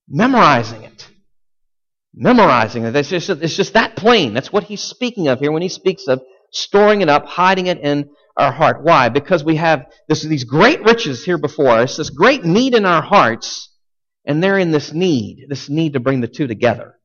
memorizing 0.08 0.82
it. 0.82 1.08
Memorizing 2.12 2.84
it. 2.84 2.96
It's 2.96 3.08
just, 3.08 3.30
it's 3.30 3.56
just 3.56 3.74
that 3.74 3.94
plain. 3.94 4.34
That's 4.34 4.52
what 4.52 4.64
he's 4.64 4.82
speaking 4.82 5.28
of 5.28 5.38
here 5.38 5.52
when 5.52 5.62
he 5.62 5.68
speaks 5.68 6.08
of 6.08 6.20
storing 6.50 7.00
it 7.00 7.08
up, 7.08 7.26
hiding 7.26 7.68
it 7.68 7.78
in 7.78 8.10
our 8.36 8.50
heart. 8.50 8.82
Why? 8.82 9.08
Because 9.08 9.44
we 9.44 9.56
have 9.56 9.86
this, 10.08 10.22
these 10.22 10.42
great 10.42 10.82
riches 10.82 11.24
here 11.24 11.38
before 11.38 11.68
us, 11.68 11.96
this 11.96 12.10
great 12.10 12.44
need 12.44 12.74
in 12.74 12.84
our 12.84 13.02
hearts, 13.02 13.72
and 14.24 14.42
they're 14.42 14.58
in 14.58 14.72
this 14.72 14.92
need, 14.92 15.46
this 15.48 15.68
need 15.68 15.92
to 15.92 16.00
bring 16.00 16.20
the 16.20 16.28
two 16.28 16.48
together. 16.48 16.98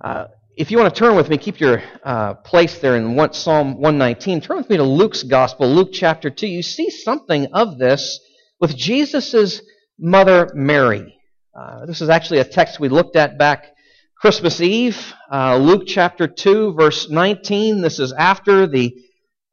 Uh, 0.00 0.26
if 0.56 0.70
you 0.70 0.78
want 0.78 0.94
to 0.94 0.98
turn 0.98 1.16
with 1.16 1.28
me, 1.28 1.36
keep 1.36 1.58
your 1.58 1.82
uh, 2.04 2.34
place 2.34 2.78
there 2.78 2.96
in 2.96 3.16
one, 3.16 3.32
Psalm 3.32 3.80
119. 3.80 4.40
Turn 4.40 4.58
with 4.58 4.70
me 4.70 4.76
to 4.76 4.84
Luke's 4.84 5.24
Gospel, 5.24 5.68
Luke 5.68 5.90
chapter 5.92 6.30
2. 6.30 6.46
You 6.46 6.62
see 6.62 6.90
something 6.90 7.48
of 7.54 7.78
this 7.78 8.20
with 8.62 8.76
Jesus' 8.76 9.60
mother 9.98 10.48
Mary. 10.54 11.18
Uh, 11.52 11.84
this 11.84 12.00
is 12.00 12.08
actually 12.08 12.38
a 12.38 12.44
text 12.44 12.78
we 12.78 12.88
looked 12.88 13.16
at 13.16 13.36
back 13.36 13.72
Christmas 14.16 14.60
Eve, 14.60 15.12
uh, 15.32 15.56
Luke 15.56 15.82
chapter 15.84 16.28
2, 16.28 16.74
verse 16.74 17.10
19. 17.10 17.80
This 17.80 17.98
is 17.98 18.12
after 18.12 18.68
the 18.68 18.94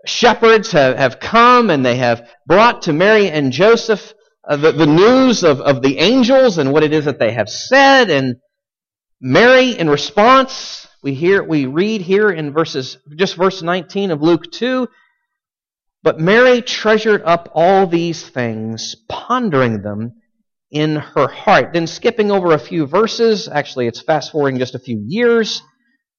shepherds 0.05 0.71
have, 0.73 0.95
have 0.95 1.19
come 1.19 1.71
and 1.71 1.83
they 1.83 1.95
have 1.95 2.29
brought 2.45 2.83
to 2.83 2.93
Mary 2.93 3.31
and 3.31 3.51
Joseph 3.51 4.13
uh, 4.47 4.57
the, 4.57 4.73
the 4.73 4.85
news 4.85 5.43
of, 5.43 5.59
of 5.59 5.81
the 5.81 5.97
angels 5.97 6.59
and 6.59 6.71
what 6.71 6.83
it 6.83 6.93
is 6.93 7.05
that 7.05 7.17
they 7.17 7.31
have 7.31 7.49
said. 7.49 8.11
And 8.11 8.35
Mary, 9.19 9.71
in 9.71 9.89
response, 9.89 10.87
we 11.01 11.15
hear, 11.15 11.41
we 11.43 11.65
read 11.65 12.01
here 12.01 12.29
in 12.29 12.53
verses, 12.53 12.99
just 13.15 13.35
verse 13.35 13.63
19 13.63 14.11
of 14.11 14.21
Luke 14.21 14.51
2, 14.51 14.87
but 16.03 16.19
Mary 16.19 16.61
treasured 16.61 17.21
up 17.23 17.49
all 17.53 17.87
these 17.87 18.27
things, 18.27 18.95
pondering 19.07 19.81
them 19.81 20.13
in 20.71 20.95
her 20.95 21.27
heart. 21.27 21.73
Then 21.73 21.87
skipping 21.87 22.31
over 22.31 22.53
a 22.53 22.59
few 22.59 22.85
verses, 22.85 23.47
actually 23.47 23.87
it's 23.87 24.01
fast 24.01 24.31
forwarding 24.31 24.59
just 24.59 24.75
a 24.75 24.79
few 24.79 25.03
years 25.05 25.61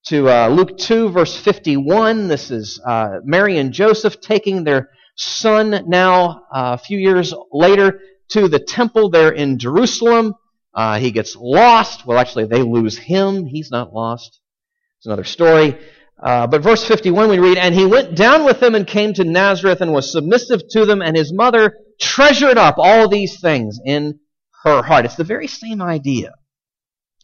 to 0.07 0.29
uh, 0.29 0.49
Luke 0.49 0.79
2, 0.79 1.11
verse 1.11 1.37
51. 1.39 2.29
This 2.29 2.51
is 2.51 2.81
uh, 2.87 3.19
Mary 3.23 3.59
and 3.59 3.73
Joseph 3.73 4.21
taking 4.21 4.65
their 4.65 4.91
son 5.17 5.85
now 5.87 6.43
uh, 6.53 6.77
a 6.77 6.79
few 6.79 6.99
years 6.99 7.35
later 7.53 8.01
to 8.31 8.49
the 8.49 8.59
temple 8.59 9.11
there 9.11 9.31
in 9.31 9.59
Jerusalem. 9.59 10.35
Uh, 10.75 10.99
he 10.99 11.11
gets 11.11 11.37
lost. 11.37 12.07
Well, 12.07 12.19
actually, 12.19 12.47
they 12.47 12.63
lose 12.63 12.97
him. 12.97 13.45
He's 13.45 13.71
not 13.71 13.93
lost. 13.93 14.41
It's 14.99 15.07
another 15.07 15.25
story. 15.25 15.79
Uh, 16.23 16.47
but 16.47 16.62
verse 16.62 16.87
51 16.87 17.31
we 17.31 17.39
read, 17.39 17.57
And 17.57 17.75
he 17.75 17.87
went 17.87 18.15
down 18.15 18.45
with 18.45 18.61
them 18.61 18.75
and 18.75 18.87
came 18.87 19.15
to 19.15 19.25
Nazareth 19.25 19.81
and 19.81 19.93
was 19.93 20.12
submissive 20.12 20.61
to 20.71 20.85
them, 20.85 21.00
and 21.00 21.17
his 21.17 21.33
mother 21.33 21.75
treasured 22.00 22.59
up 22.59 22.75
all 22.79 23.09
these 23.09 23.41
things 23.41 23.79
in 23.85 24.19
her 24.65 24.83
heart. 24.83 25.07
It's 25.07 25.17
the 25.17 25.25
very 25.25 25.47
same 25.47 25.81
idea 25.81 26.33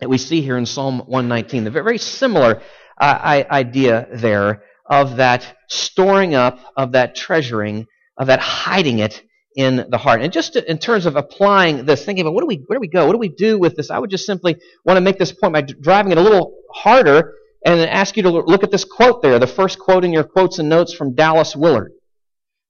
that 0.01 0.09
we 0.09 0.19
see 0.19 0.41
here 0.41 0.57
in 0.57 0.67
Psalm 0.67 1.01
119, 1.01 1.65
the 1.65 1.71
very 1.71 1.99
similar 1.99 2.63
uh, 2.99 3.45
idea 3.51 4.07
there 4.13 4.63
of 4.89 5.17
that 5.17 5.57
storing 5.69 6.35
up, 6.35 6.61
of 6.77 6.93
that 6.93 7.15
treasuring, 7.15 7.87
of 8.17 8.29
that 8.29 8.41
hiding 8.41 9.01
it 9.01 9.23
in 9.57 9.87
the 9.89 9.99
heart. 9.99 10.23
And 10.23 10.33
just 10.33 10.55
to, 10.55 10.71
in 10.71 10.79
terms 10.79 11.07
of 11.07 11.17
applying 11.17 11.87
this, 11.87 12.05
thinking 12.05 12.23
about 12.23 12.35
what 12.35 12.43
do 12.43 12.47
we, 12.47 12.63
where 12.67 12.77
do 12.77 12.81
we 12.81 12.89
go? 12.89 13.07
What 13.07 13.13
do 13.13 13.19
we 13.19 13.29
do 13.29 13.59
with 13.59 13.77
this? 13.77 13.91
I 13.91 13.99
would 13.99 14.11
just 14.11 14.27
simply 14.27 14.57
want 14.85 14.97
to 14.99 15.01
make 15.01 15.19
this 15.19 15.33
point 15.33 15.55
by 15.55 15.63
driving 15.63 16.13
it 16.13 16.19
a 16.19 16.23
little 16.23 16.55
harder 16.73 17.35
and 17.67 17.81
ask 17.81 18.17
you 18.17 18.23
to 18.23 18.31
look 18.31 18.63
at 18.63 18.71
this 18.71 18.85
quote 18.85 19.23
there, 19.23 19.41
the 19.41 19.47
first 19.47 19.81
quote 19.81 20.05
in 20.05 20.13
your 20.13 20.23
quotes 20.23 20.61
and 20.61 20.69
notes 20.69 20.95
from 20.95 21.17
Dallas 21.17 21.57
Willard. 21.57 21.91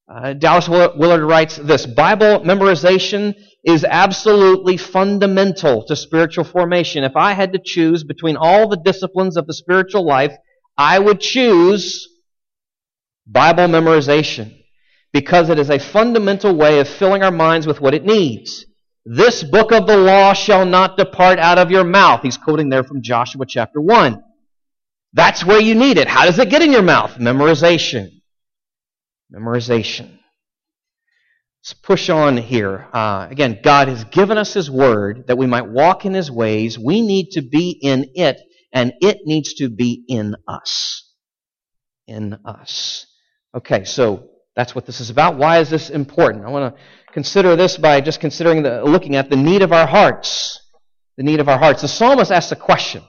Uh, 0.09 0.33
Dallas 0.33 0.67
Willard 0.67 1.21
writes 1.21 1.57
this 1.57 1.85
Bible 1.85 2.39
memorization 2.39 3.35
is 3.63 3.83
absolutely 3.83 4.75
fundamental 4.75 5.85
to 5.85 5.95
spiritual 5.95 6.45
formation. 6.45 7.03
If 7.03 7.15
I 7.15 7.33
had 7.33 7.53
to 7.53 7.59
choose 7.63 8.03
between 8.03 8.37
all 8.37 8.67
the 8.67 8.77
disciplines 8.77 9.37
of 9.37 9.45
the 9.45 9.53
spiritual 9.53 10.03
life, 10.03 10.35
I 10.75 10.97
would 10.97 11.19
choose 11.19 12.07
Bible 13.27 13.67
memorization 13.67 14.57
because 15.13 15.49
it 15.49 15.59
is 15.59 15.69
a 15.69 15.77
fundamental 15.77 16.55
way 16.55 16.79
of 16.79 16.87
filling 16.87 17.21
our 17.21 17.31
minds 17.31 17.67
with 17.67 17.81
what 17.81 17.93
it 17.93 18.03
needs. 18.03 18.65
This 19.05 19.43
book 19.43 19.71
of 19.71 19.85
the 19.85 19.97
law 19.97 20.33
shall 20.33 20.65
not 20.65 20.97
depart 20.97 21.37
out 21.37 21.59
of 21.59 21.69
your 21.69 21.83
mouth. 21.83 22.21
He's 22.23 22.37
quoting 22.37 22.69
there 22.69 22.83
from 22.83 23.03
Joshua 23.03 23.45
chapter 23.45 23.79
1. 23.79 24.23
That's 25.17 25.43
where 25.43 25.59
you 25.59 25.73
need 25.73 25.97
it. 25.97 26.07
How 26.07 26.25
does 26.25 26.37
it 26.37 26.51
get 26.51 26.61
in 26.61 26.71
your 26.71 26.83
mouth? 26.83 27.15
Memorization. 27.15 28.09
Memorization. 29.33 30.11
Let's 31.63 31.73
push 31.73 32.09
on 32.09 32.37
here. 32.37 32.87
Uh, 32.93 33.27
again, 33.31 33.59
God 33.63 33.87
has 33.87 34.03
given 34.03 34.37
us 34.37 34.53
His 34.53 34.69
Word 34.69 35.25
that 35.25 35.39
we 35.39 35.47
might 35.47 35.67
walk 35.67 36.05
in 36.05 36.13
His 36.13 36.29
ways. 36.29 36.77
We 36.77 37.01
need 37.01 37.31
to 37.31 37.41
be 37.41 37.71
in 37.81 38.05
it, 38.13 38.39
and 38.71 38.93
it 39.01 39.17
needs 39.25 39.55
to 39.55 39.69
be 39.69 40.05
in 40.07 40.35
us. 40.47 41.11
In 42.05 42.37
us. 42.45 43.07
Okay, 43.55 43.85
so 43.85 44.29
that's 44.55 44.75
what 44.75 44.85
this 44.85 45.01
is 45.01 45.09
about. 45.09 45.37
Why 45.37 45.57
is 45.57 45.71
this 45.71 45.89
important? 45.89 46.45
I 46.45 46.49
want 46.49 46.75
to 46.75 46.81
consider 47.11 47.55
this 47.55 47.75
by 47.75 48.01
just 48.01 48.19
considering 48.19 48.61
the, 48.61 48.83
looking 48.83 49.15
at 49.15 49.31
the 49.31 49.35
need 49.35 49.63
of 49.63 49.73
our 49.73 49.87
hearts. 49.87 50.61
The 51.17 51.23
need 51.23 51.39
of 51.39 51.49
our 51.49 51.57
hearts. 51.57 51.81
The 51.81 51.87
psalmist 51.87 52.31
asks 52.31 52.51
a 52.51 52.55
question, 52.55 53.01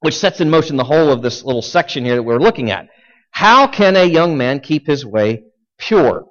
which 0.00 0.16
sets 0.16 0.40
in 0.40 0.50
motion 0.50 0.76
the 0.76 0.84
whole 0.84 1.10
of 1.10 1.22
this 1.22 1.42
little 1.44 1.62
section 1.62 2.04
here 2.04 2.16
that 2.16 2.22
we're 2.22 2.38
looking 2.38 2.70
at. 2.70 2.88
How 3.30 3.66
can 3.66 3.96
a 3.96 4.04
young 4.04 4.36
man 4.36 4.60
keep 4.60 4.86
his 4.86 5.04
way 5.04 5.44
pure? 5.78 6.24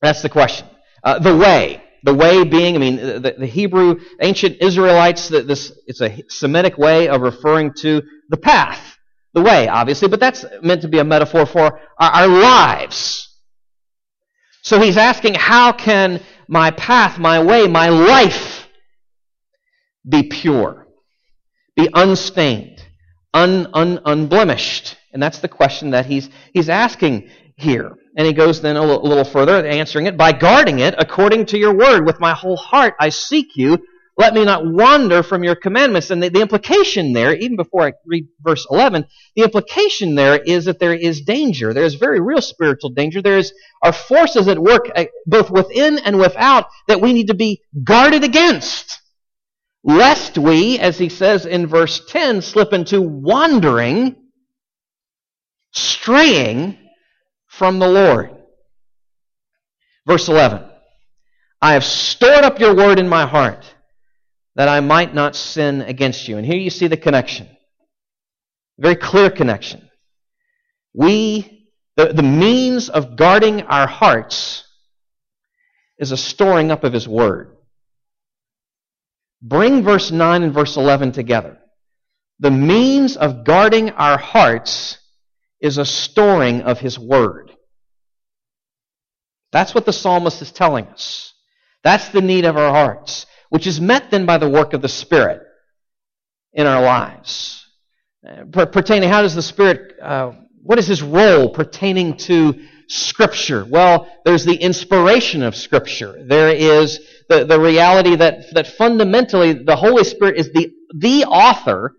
That's 0.00 0.22
the 0.22 0.28
question. 0.28 0.66
Uh, 1.02 1.18
the 1.18 1.36
way. 1.36 1.82
The 2.02 2.14
way 2.14 2.44
being, 2.44 2.76
I 2.76 2.78
mean, 2.78 2.96
the, 2.96 3.34
the 3.38 3.46
Hebrew, 3.46 3.96
ancient 4.20 4.58
Israelites, 4.60 5.28
this, 5.28 5.72
it's 5.86 6.02
a 6.02 6.22
Semitic 6.28 6.76
way 6.76 7.08
of 7.08 7.22
referring 7.22 7.72
to 7.78 8.02
the 8.28 8.36
path. 8.36 8.98
The 9.32 9.42
way, 9.42 9.68
obviously, 9.68 10.08
but 10.08 10.20
that's 10.20 10.44
meant 10.62 10.82
to 10.82 10.88
be 10.88 10.98
a 10.98 11.04
metaphor 11.04 11.46
for 11.46 11.80
our, 11.98 12.10
our 12.10 12.28
lives. 12.28 13.28
So 14.62 14.80
he's 14.80 14.96
asking, 14.96 15.34
how 15.34 15.72
can 15.72 16.22
my 16.46 16.70
path, 16.70 17.18
my 17.18 17.42
way, 17.42 17.66
my 17.66 17.88
life 17.88 18.68
be 20.08 20.24
pure? 20.24 20.86
Be 21.76 21.88
unstained, 21.92 22.73
un, 23.34 23.68
un, 23.74 24.00
unblemished? 24.04 24.96
And 25.12 25.22
that's 25.22 25.40
the 25.40 25.48
question 25.48 25.90
that 25.90 26.06
he's, 26.06 26.30
he's 26.52 26.68
asking 26.68 27.30
here. 27.56 27.92
And 28.16 28.26
he 28.26 28.32
goes 28.32 28.62
then 28.62 28.76
a 28.76 28.80
little, 28.80 29.02
little 29.02 29.24
further, 29.24 29.66
answering 29.66 30.06
it 30.06 30.16
by 30.16 30.32
guarding 30.32 30.78
it 30.78 30.94
according 30.96 31.46
to 31.46 31.58
your 31.58 31.74
word. 31.74 32.06
With 32.06 32.20
my 32.20 32.32
whole 32.32 32.56
heart 32.56 32.94
I 32.98 33.10
seek 33.10 33.56
you. 33.56 33.78
Let 34.16 34.32
me 34.32 34.44
not 34.44 34.64
wander 34.64 35.24
from 35.24 35.42
your 35.42 35.56
commandments. 35.56 36.10
And 36.10 36.22
the, 36.22 36.28
the 36.28 36.40
implication 36.40 37.12
there, 37.12 37.34
even 37.34 37.56
before 37.56 37.82
I 37.82 37.92
read 38.06 38.28
verse 38.40 38.64
11, 38.70 39.06
the 39.34 39.42
implication 39.42 40.14
there 40.14 40.36
is 40.36 40.66
that 40.66 40.78
there 40.78 40.94
is 40.94 41.22
danger. 41.22 41.74
There 41.74 41.82
is 41.82 41.96
very 41.96 42.20
real 42.20 42.40
spiritual 42.40 42.90
danger. 42.90 43.20
There 43.20 43.38
is, 43.38 43.52
are 43.82 43.92
forces 43.92 44.46
at 44.46 44.58
work 44.58 44.88
uh, 44.94 45.06
both 45.26 45.50
within 45.50 45.98
and 45.98 46.18
without 46.18 46.68
that 46.86 47.00
we 47.00 47.12
need 47.12 47.26
to 47.26 47.34
be 47.34 47.62
guarded 47.82 48.22
against. 48.22 49.00
Lest 49.84 50.38
we, 50.38 50.78
as 50.78 50.98
he 50.98 51.10
says 51.10 51.44
in 51.44 51.66
verse 51.66 52.00
10, 52.08 52.40
slip 52.40 52.72
into 52.72 53.02
wandering 53.02 54.16
straying 55.72 56.78
from 57.48 57.78
the 57.78 57.88
Lord. 57.88 58.30
Verse 60.06 60.28
11 60.28 60.70
I 61.60 61.74
have 61.74 61.84
stored 61.84 62.44
up 62.44 62.60
your 62.60 62.74
word 62.74 62.98
in 62.98 63.08
my 63.08 63.26
heart 63.26 63.74
that 64.56 64.68
I 64.68 64.80
might 64.80 65.14
not 65.14 65.36
sin 65.36 65.82
against 65.82 66.28
you. 66.28 66.38
And 66.38 66.46
here 66.46 66.58
you 66.58 66.70
see 66.70 66.86
the 66.86 66.96
connection. 66.96 67.48
Very 68.78 68.96
clear 68.96 69.30
connection. 69.30 69.88
We, 70.92 71.68
the, 71.96 72.12
the 72.12 72.22
means 72.22 72.88
of 72.88 73.16
guarding 73.16 73.62
our 73.62 73.86
hearts 73.86 74.64
is 75.98 76.12
a 76.12 76.16
storing 76.16 76.70
up 76.70 76.84
of 76.84 76.92
His 76.92 77.08
Word. 77.08 77.53
Bring 79.46 79.82
verse 79.82 80.10
9 80.10 80.42
and 80.42 80.54
verse 80.54 80.78
11 80.78 81.12
together. 81.12 81.58
The 82.38 82.50
means 82.50 83.18
of 83.18 83.44
guarding 83.44 83.90
our 83.90 84.16
hearts 84.16 84.98
is 85.60 85.76
a 85.76 85.84
storing 85.84 86.62
of 86.62 86.80
His 86.80 86.98
Word. 86.98 87.52
That's 89.52 89.74
what 89.74 89.84
the 89.84 89.92
psalmist 89.92 90.40
is 90.40 90.50
telling 90.50 90.86
us. 90.86 91.34
That's 91.84 92.08
the 92.08 92.22
need 92.22 92.46
of 92.46 92.56
our 92.56 92.70
hearts, 92.70 93.26
which 93.50 93.66
is 93.66 93.82
met 93.82 94.10
then 94.10 94.24
by 94.24 94.38
the 94.38 94.48
work 94.48 94.72
of 94.72 94.80
the 94.80 94.88
Spirit 94.88 95.42
in 96.54 96.66
our 96.66 96.82
lives. 96.82 97.66
pertaining, 98.50 99.10
how 99.10 99.20
does 99.20 99.34
the 99.34 99.42
Spirit, 99.42 99.92
uh, 100.00 100.32
what 100.62 100.78
is 100.78 100.86
His 100.86 101.02
role 101.02 101.50
pertaining 101.50 102.16
to 102.16 102.64
Scripture? 102.94 103.66
Well, 103.68 104.08
there's 104.24 104.44
the 104.44 104.54
inspiration 104.54 105.42
of 105.42 105.56
Scripture. 105.56 106.24
There 106.24 106.50
is 106.54 107.00
the, 107.28 107.44
the 107.44 107.60
reality 107.60 108.16
that, 108.16 108.54
that 108.54 108.66
fundamentally 108.66 109.52
the 109.52 109.76
Holy 109.76 110.04
Spirit 110.04 110.36
is 110.36 110.52
the, 110.52 110.72
the 110.94 111.24
author 111.24 111.94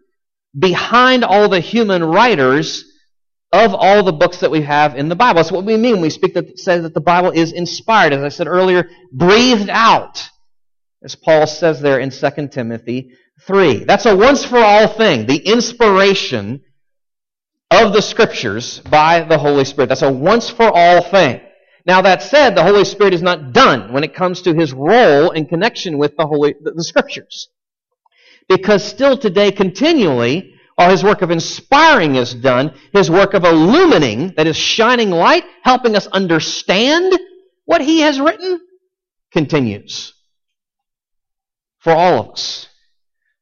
behind 0.58 1.24
all 1.24 1.50
the 1.50 1.60
human 1.60 2.04
writers 2.04 2.86
of 3.52 3.74
all 3.74 4.04
the 4.04 4.14
books 4.14 4.40
that 4.40 4.52
we 4.52 4.62
have 4.62 4.96
in 4.96 5.10
the 5.10 5.16
Bible. 5.16 5.38
That's 5.38 5.52
what 5.52 5.66
we 5.66 5.78
mean 5.78 5.94
when 5.94 6.02
we 6.02 6.10
speak 6.10 6.34
that 6.34 6.60
says 6.60 6.84
that 6.84 6.94
the 6.94 7.02
Bible 7.02 7.32
is 7.32 7.52
inspired, 7.52 8.14
as 8.14 8.24
I 8.24 8.30
said 8.30 8.48
earlier, 8.48 8.90
breathed 9.12 9.70
out, 9.70 10.24
as 11.04 11.16
Paul 11.16 11.48
says 11.48 11.80
there 11.82 12.00
in 12.00 12.10
2 12.10 12.48
Timothy 12.50 13.12
3. 13.42 13.84
That's 13.86 14.06
a 14.06 14.16
once 14.16 14.44
for 14.44 14.58
all 14.58 14.88
thing, 14.88 15.26
the 15.26 15.38
inspiration 15.38 16.65
of 17.72 17.94
the 17.94 18.02
Scriptures 18.02 18.80
by 18.80 19.22
the 19.22 19.38
Holy 19.38 19.66
Spirit. 19.66 19.88
That's 19.88 20.02
a 20.02 20.12
once 20.12 20.50
for 20.50 20.72
all 20.72 21.02
thing. 21.02 21.42
Now 21.86 22.02
that 22.02 22.24
said, 22.24 22.56
the 22.56 22.64
Holy 22.64 22.86
Spirit 22.86 23.14
is 23.14 23.22
not 23.22 23.54
done 23.54 23.94
when 23.94 24.04
it 24.04 24.16
comes 24.16 24.42
to 24.44 24.54
his 24.54 24.74
role 24.74 25.32
in 25.32 25.46
connection 25.46 25.98
with 25.98 26.16
the 26.18 26.26
Holy 26.26 26.56
the 26.62 26.84
Scriptures. 26.84 27.50
Because 28.48 28.84
still 28.84 29.18
today, 29.18 29.52
continually, 29.52 30.56
while 30.76 30.90
his 30.90 31.04
work 31.04 31.22
of 31.22 31.32
inspiring 31.32 32.16
is 32.16 32.34
done, 32.34 32.74
his 32.92 33.10
work 33.10 33.34
of 33.34 33.44
illumining, 33.44 34.36
that 34.36 34.48
is 34.48 34.58
shining 34.58 35.10
light, 35.10 35.44
helping 35.64 35.96
us 35.96 36.08
understand 36.08 37.18
what 37.66 37.82
he 37.82 38.02
has 38.02 38.20
written, 38.20 38.60
continues. 39.32 40.14
For 41.80 41.94
all 41.94 42.20
of 42.20 42.30
us. 42.32 42.68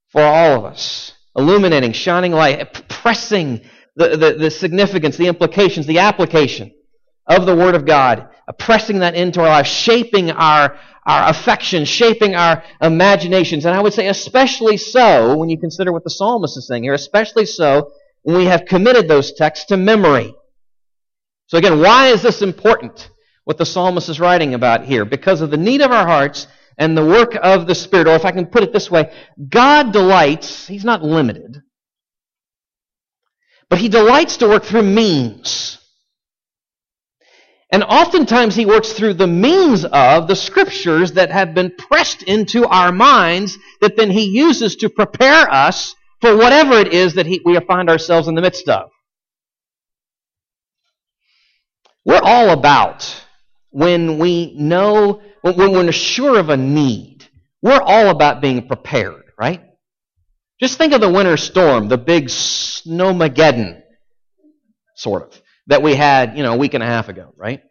For 0.10 0.22
all 0.22 0.60
of 0.60 0.66
us. 0.66 1.14
Illuminating, 1.36 1.94
shining 1.94 2.34
light, 2.34 2.88
pressing 2.88 3.62
the, 3.96 4.18
the, 4.18 4.34
the 4.34 4.52
significance, 4.52 5.18
the 5.18 5.28
implications, 5.28 5.86
the 5.86 6.00
application 6.00 6.74
of 7.28 7.46
the 7.46 7.56
Word 7.56 7.76
of 7.76 7.86
God, 7.86 8.30
uh, 8.48 8.52
pressing 8.54 9.00
that 9.00 9.16
into 9.16 9.42
our 9.42 9.48
life, 9.48 9.68
shaping 9.68 10.32
our, 10.32 10.78
our 11.06 11.30
affections, 11.30 11.88
shaping 11.88 12.36
our 12.36 12.64
imaginations. 12.82 13.66
And 13.66 13.76
I 13.76 13.82
would 13.82 13.94
say, 13.94 14.08
especially 14.08 14.78
so 14.78 15.38
when 15.38 15.50
you 15.50 15.60
consider 15.60 15.92
what 15.92 16.04
the 16.04 16.10
psalmist 16.10 16.58
is 16.58 16.68
saying 16.68 16.84
here, 16.84 16.94
especially 16.94 17.46
so 17.46 17.92
when 18.24 18.38
we 18.38 18.46
have 18.46 18.66
committed 18.66 19.08
those 19.08 19.34
texts 19.34 19.66
to 19.68 19.78
memory. 19.78 20.34
So, 21.48 21.58
again, 21.58 21.80
why 21.80 22.08
is 22.08 22.22
this 22.22 22.42
important, 22.42 23.10
what 23.44 23.58
the 23.58 23.66
psalmist 23.66 24.10
is 24.10 24.20
writing 24.20 24.54
about 24.54 24.86
here? 24.86 25.06
Because 25.06 25.42
of 25.42 25.52
the 25.52 25.58
need 25.58 25.82
of 25.82 25.92
our 25.92 26.08
hearts 26.08 26.48
and 26.78 26.98
the 26.98 27.06
work 27.06 27.38
of 27.42 27.68
the 27.68 27.76
Spirit. 27.76 28.08
Or 28.08 28.16
if 28.16 28.26
I 28.26 28.32
can 28.32 28.48
put 28.48 28.64
it 28.64 28.74
this 28.74 28.90
way, 28.90 29.14
God 29.50 29.92
delights, 29.94 30.68
He's 30.68 30.86
not 30.86 31.04
limited, 31.04 31.62
but 33.74 33.82
He 33.82 33.90
delights 33.90 34.38
to 34.38 34.48
work 34.48 34.66
through 34.66 34.84
means. 34.84 35.80
And 37.72 37.84
oftentimes 37.84 38.56
he 38.56 38.68
works 38.68 38.94
through 38.94 39.16
the 39.16 39.26
means 39.26 39.84
of 39.84 40.28
the 40.28 40.36
scriptures 40.36 41.14
that 41.14 41.32
have 41.32 41.56
been 41.56 41.74
pressed 41.76 42.22
into 42.22 42.68
our 42.68 42.92
minds 42.92 43.58
that 43.82 43.98
then 43.98 44.12
he 44.12 44.26
uses 44.26 44.76
to 44.76 44.90
prepare 44.90 45.52
us 45.52 45.96
for 46.22 46.38
whatever 46.38 46.74
it 46.74 46.94
is 46.94 47.16
that 47.16 47.26
he, 47.26 47.42
we 47.44 47.60
find 47.62 47.90
ourselves 47.90 48.28
in 48.28 48.36
the 48.36 48.44
midst 48.44 48.70
of. 48.70 48.92
We're 52.06 52.22
all 52.22 52.52
about 52.52 53.26
when 53.72 54.20
we 54.20 54.54
know, 54.56 55.24
when 55.42 55.72
we're 55.72 55.92
sure 55.92 56.38
of 56.38 56.50
a 56.50 56.58
need, 56.58 57.28
we're 57.64 57.82
all 57.82 58.10
about 58.10 58.40
being 58.40 58.68
prepared, 58.68 59.24
right? 59.36 59.64
Just 60.60 60.78
think 60.78 60.94
of 60.94 61.02
the 61.02 61.10
winter 61.10 61.38
storm, 61.38 61.88
the 61.88 61.98
big 61.98 62.28
snowmageddon, 62.28 63.82
sort 64.96 65.24
of 65.24 65.42
that 65.68 65.82
we 65.82 65.96
had, 65.96 66.38
you 66.38 66.44
know, 66.44 66.54
a 66.54 66.58
week 66.58 66.74
and 66.74 66.84
a 66.84 66.88
half 66.88 67.10
ago, 67.10 67.34
right? 67.38 67.62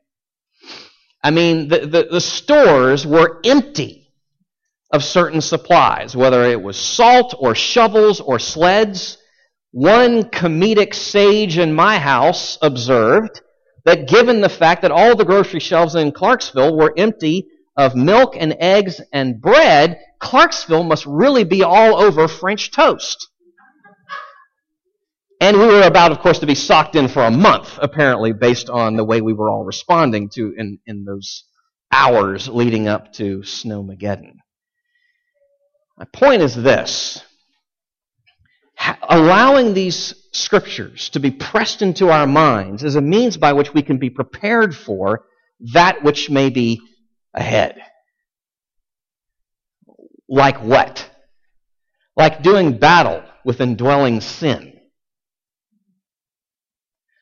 I 1.23 1.31
mean, 1.31 1.69
the, 1.69 1.81
the, 1.81 2.09
the, 2.11 2.21
stores 2.21 3.07
were 3.07 3.41
empty 3.45 4.09
of 4.93 5.05
certain 5.05 5.41
supplies, 5.41 6.17
whether 6.17 6.45
it 6.45 6.61
was 6.61 6.77
salt 6.77 7.35
or 7.39 7.55
shovels 7.55 8.21
or 8.21 8.39
sleds 8.39 9.19
One 9.73 10.25
comedic 10.25 10.95
sage 10.95 11.57
in 11.59 11.73
my 11.75 11.99
house 11.99 12.59
observed 12.61 13.41
that 13.85 14.07
given 14.09 14.41
the 14.41 14.49
fact 14.49 14.83
that 14.83 14.91
all 14.91 15.17
the 15.17 15.25
grocery 15.25 15.61
shelves 15.61 15.95
in 15.95 16.13
Clarksville 16.13 16.77
were 16.77 16.93
empty 16.97 17.47
of 17.77 17.95
milk 17.95 18.37
and 18.39 18.57
eggs 18.59 19.01
and 19.13 19.41
bread, 19.41 19.99
Clarksville 20.19 20.85
must 20.85 21.07
really 21.07 21.45
be 21.45 21.63
all 21.63 22.01
over 22.01 22.29
French 22.29 22.71
toast. 22.71 23.29
And 25.41 25.59
we 25.59 25.67
were 25.67 25.83
about, 25.83 26.13
of 26.13 26.21
course, 26.21 26.39
to 26.39 26.47
be 26.47 26.55
socked 26.55 26.95
in 26.95 27.09
for 27.09 27.25
a 27.25 27.31
month, 27.31 27.79
apparently, 27.83 28.33
based 28.33 28.71
on 28.71 28.97
the 28.97 29.05
way 29.05 29.21
we 29.21 29.33
were 29.33 29.51
all 29.51 29.65
responding 29.65 30.29
to 30.35 30.55
in, 30.57 30.79
in 30.87 31.05
those 31.05 31.45
hours 31.91 32.49
leading 32.49 32.87
up 32.87 33.13
to 33.15 33.39
Snowmageddon. 33.39 34.37
My 35.99 36.05
point 36.13 36.43
is 36.43 36.55
this 36.55 37.23
allowing 39.09 39.75
these 39.75 40.15
scriptures 40.33 41.09
to 41.11 41.21
be 41.21 41.31
pressed 41.31 41.83
into 41.83 42.09
our 42.11 42.27
minds 42.27 42.83
is 42.83 42.97
a 42.97 43.01
means 43.01 43.37
by 43.37 43.53
which 43.53 43.73
we 43.75 43.83
can 43.83 43.99
be 43.99 44.11
prepared 44.11 44.75
for 44.75 45.25
that 45.73 46.03
which 46.03 46.31
may 46.31 46.51
be 46.51 46.81
ahead. 47.35 47.81
Like 50.29 50.63
what? 50.63 51.09
Like 52.17 52.43
doing 52.43 52.79
battle 52.79 53.23
with 53.45 53.61
indwelling 53.61 54.21
sin. 54.21 54.81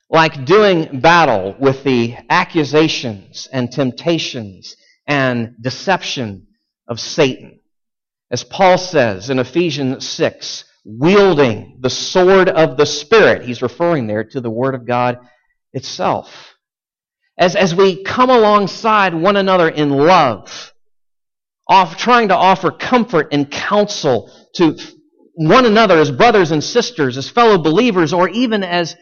Like 0.09 0.45
doing 0.45 1.01
battle 1.01 1.55
with 1.59 1.85
the 1.85 2.17
accusations 2.29 3.49
and 3.53 3.71
temptations 3.71 4.77
and 5.07 5.55
deception 5.61 6.49
of 6.89 6.99
Satan. 6.99 7.61
As 8.31 8.45
Paul 8.45 8.79
says 8.79 9.31
in 9.31 9.39
Ephesians 9.39 10.09
6, 10.09 10.65
wielding 10.85 11.79
the 11.81 11.91
sword 11.91 12.49
of 12.49 12.77
the 12.77 12.87
Spirit. 12.87 13.43
He's 13.43 13.63
referring 13.63 14.07
there 14.07 14.25
to 14.25 14.41
the 14.41 14.51
Word 14.51 14.75
of 14.75 14.87
God 14.87 15.19
itself. 15.73 16.55
As, 17.41 17.57
as 17.57 17.75
we 17.75 18.05
come 18.05 18.31
alongside 18.31 19.15
one 19.15 19.37
another 19.37 19.69
in 19.69 19.91
love, 19.91 20.73
off, 21.67 21.97
trying 21.97 22.29
to 22.29 22.37
offer 22.37 22.71
comfort 22.71 23.29
and 23.33 23.51
counsel 23.51 24.31
to 24.57 24.77
one 25.35 25.65
another 25.65 25.99
as 25.99 26.11
brothers 26.11 26.51
and 26.51 26.63
sisters, 26.63 27.17
as 27.17 27.31
fellow 27.31 27.57
believers, 27.57 28.13
or 28.13 28.29
even 28.29 28.63
as 28.63 28.95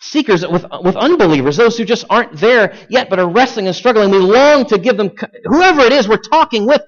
seekers 0.00 0.46
with, 0.46 0.64
with 0.82 0.96
unbelievers, 0.96 1.56
those 1.56 1.76
who 1.76 1.84
just 1.84 2.06
aren't 2.08 2.36
there 2.40 2.74
yet 2.88 3.10
but 3.10 3.18
are 3.18 3.28
wrestling 3.28 3.66
and 3.66 3.76
struggling. 3.76 4.10
We 4.10 4.18
long 4.18 4.64
to 4.66 4.78
give 4.78 4.96
them, 4.96 5.10
whoever 5.44 5.82
it 5.82 5.92
is 5.92 6.08
we're 6.08 6.16
talking 6.16 6.66
with, 6.66 6.82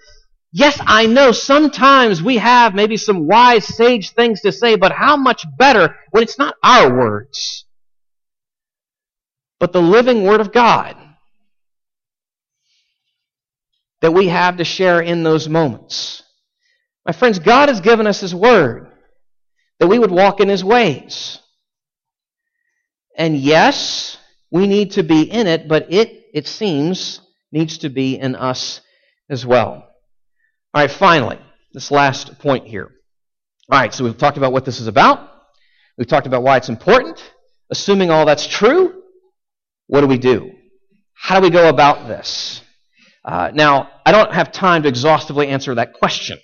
Yes, 0.59 0.81
I 0.81 1.05
know 1.05 1.33
sometimes 1.33 2.23
we 2.23 2.39
have 2.39 2.75
maybe 2.75 2.97
some 2.97 3.27
wise, 3.27 3.67
sage 3.67 4.13
things 4.13 4.41
to 4.41 4.53
say, 4.53 4.77
but 4.77 4.91
how 4.91 5.15
much 5.15 5.45
better 5.59 5.95
when 6.13 6.23
it's 6.23 6.39
not 6.39 6.55
our 6.63 6.97
words, 6.97 7.66
but 9.59 9.73
the 9.73 9.83
living 9.83 10.25
Word 10.25 10.41
of 10.41 10.53
God 10.53 10.97
that 14.03 14.13
we 14.13 14.29
have 14.29 14.59
to 14.59 14.65
share 14.65 15.01
in 15.01 15.23
those 15.23 15.49
moments. 15.49 16.23
My 17.05 17.13
friends, 17.13 17.39
God 17.39 17.69
has 17.69 17.81
given 17.81 18.07
us 18.07 18.21
His 18.21 18.35
Word 18.35 18.91
that 19.79 19.87
we 19.87 19.99
would 19.99 20.11
walk 20.11 20.41
in 20.41 20.49
His 20.49 20.65
ways. 20.65 21.39
And 23.17 23.37
yes, 23.37 24.19
we 24.51 24.67
need 24.67 24.93
to 24.93 25.03
be 25.03 25.23
in 25.23 25.47
it, 25.47 25.69
but 25.69 25.93
it, 25.93 26.27
it 26.35 26.47
seems, 26.47 27.21
needs 27.51 27.79
to 27.79 27.89
be 27.89 28.19
in 28.19 28.35
us 28.35 28.81
as 29.31 29.47
well. 29.47 29.89
All 30.75 30.83
right, 30.83 30.91
finally, 30.91 31.39
this 31.73 31.91
last 31.91 32.39
point 32.39 32.67
here. 32.67 32.91
All 33.71 33.81
right, 33.81 33.93
so 33.93 34.05
we've 34.05 34.19
talked 34.19 34.37
about 34.37 34.53
what 34.53 34.65
this 34.65 34.81
is 34.81 34.87
about. 34.87 35.31
We've 35.97 36.07
talked 36.07 36.27
about 36.27 36.43
why 36.43 36.59
it's 36.59 36.69
important. 36.69 37.19
Assuming 37.71 38.11
all 38.11 38.27
that's 38.27 38.47
true, 38.47 38.96
what 39.87 40.01
do 40.01 40.07
we 40.07 40.19
do? 40.19 40.53
How 41.15 41.41
do 41.41 41.43
we 41.45 41.51
go 41.51 41.69
about 41.69 42.09
this? 42.09 42.63
Uh, 43.25 43.51
now, 43.53 43.91
I 44.05 44.13
don't 44.13 44.33
have 44.33 44.53
time 44.53 44.83
to 44.83 44.89
exhaustively 44.89 45.49
answer 45.49 45.75
that 45.75 45.95
question. 45.95 46.39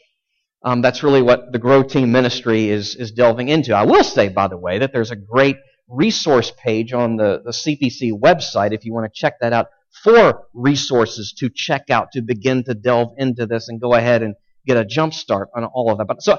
Um, 0.64 0.80
that's 0.80 1.02
really 1.02 1.22
what 1.22 1.52
the 1.52 1.58
Grow 1.58 1.82
Team 1.82 2.12
Ministry 2.12 2.68
is, 2.68 2.94
is 2.94 3.12
delving 3.12 3.48
into. 3.48 3.74
I 3.74 3.84
will 3.84 4.04
say, 4.04 4.28
by 4.28 4.48
the 4.48 4.56
way, 4.56 4.78
that 4.78 4.92
there's 4.92 5.10
a 5.10 5.16
great 5.16 5.56
resource 5.88 6.52
page 6.56 6.92
on 6.92 7.16
the, 7.16 7.42
the 7.44 7.50
CPC 7.50 8.12
website 8.12 8.72
if 8.72 8.84
you 8.84 8.92
want 8.92 9.12
to 9.12 9.20
check 9.20 9.34
that 9.40 9.52
out 9.52 9.66
for 10.02 10.44
resources 10.54 11.34
to 11.38 11.50
check 11.54 11.90
out 11.90 12.12
to 12.12 12.22
begin 12.22 12.64
to 12.64 12.74
delve 12.74 13.12
into 13.18 13.46
this 13.46 13.68
and 13.68 13.80
go 13.80 13.94
ahead 13.94 14.22
and 14.22 14.34
get 14.66 14.76
a 14.76 14.84
jump 14.84 15.12
start 15.12 15.48
on 15.54 15.64
all 15.64 15.90
of 15.90 15.98
that. 15.98 16.06
But 16.06 16.22
so 16.22 16.38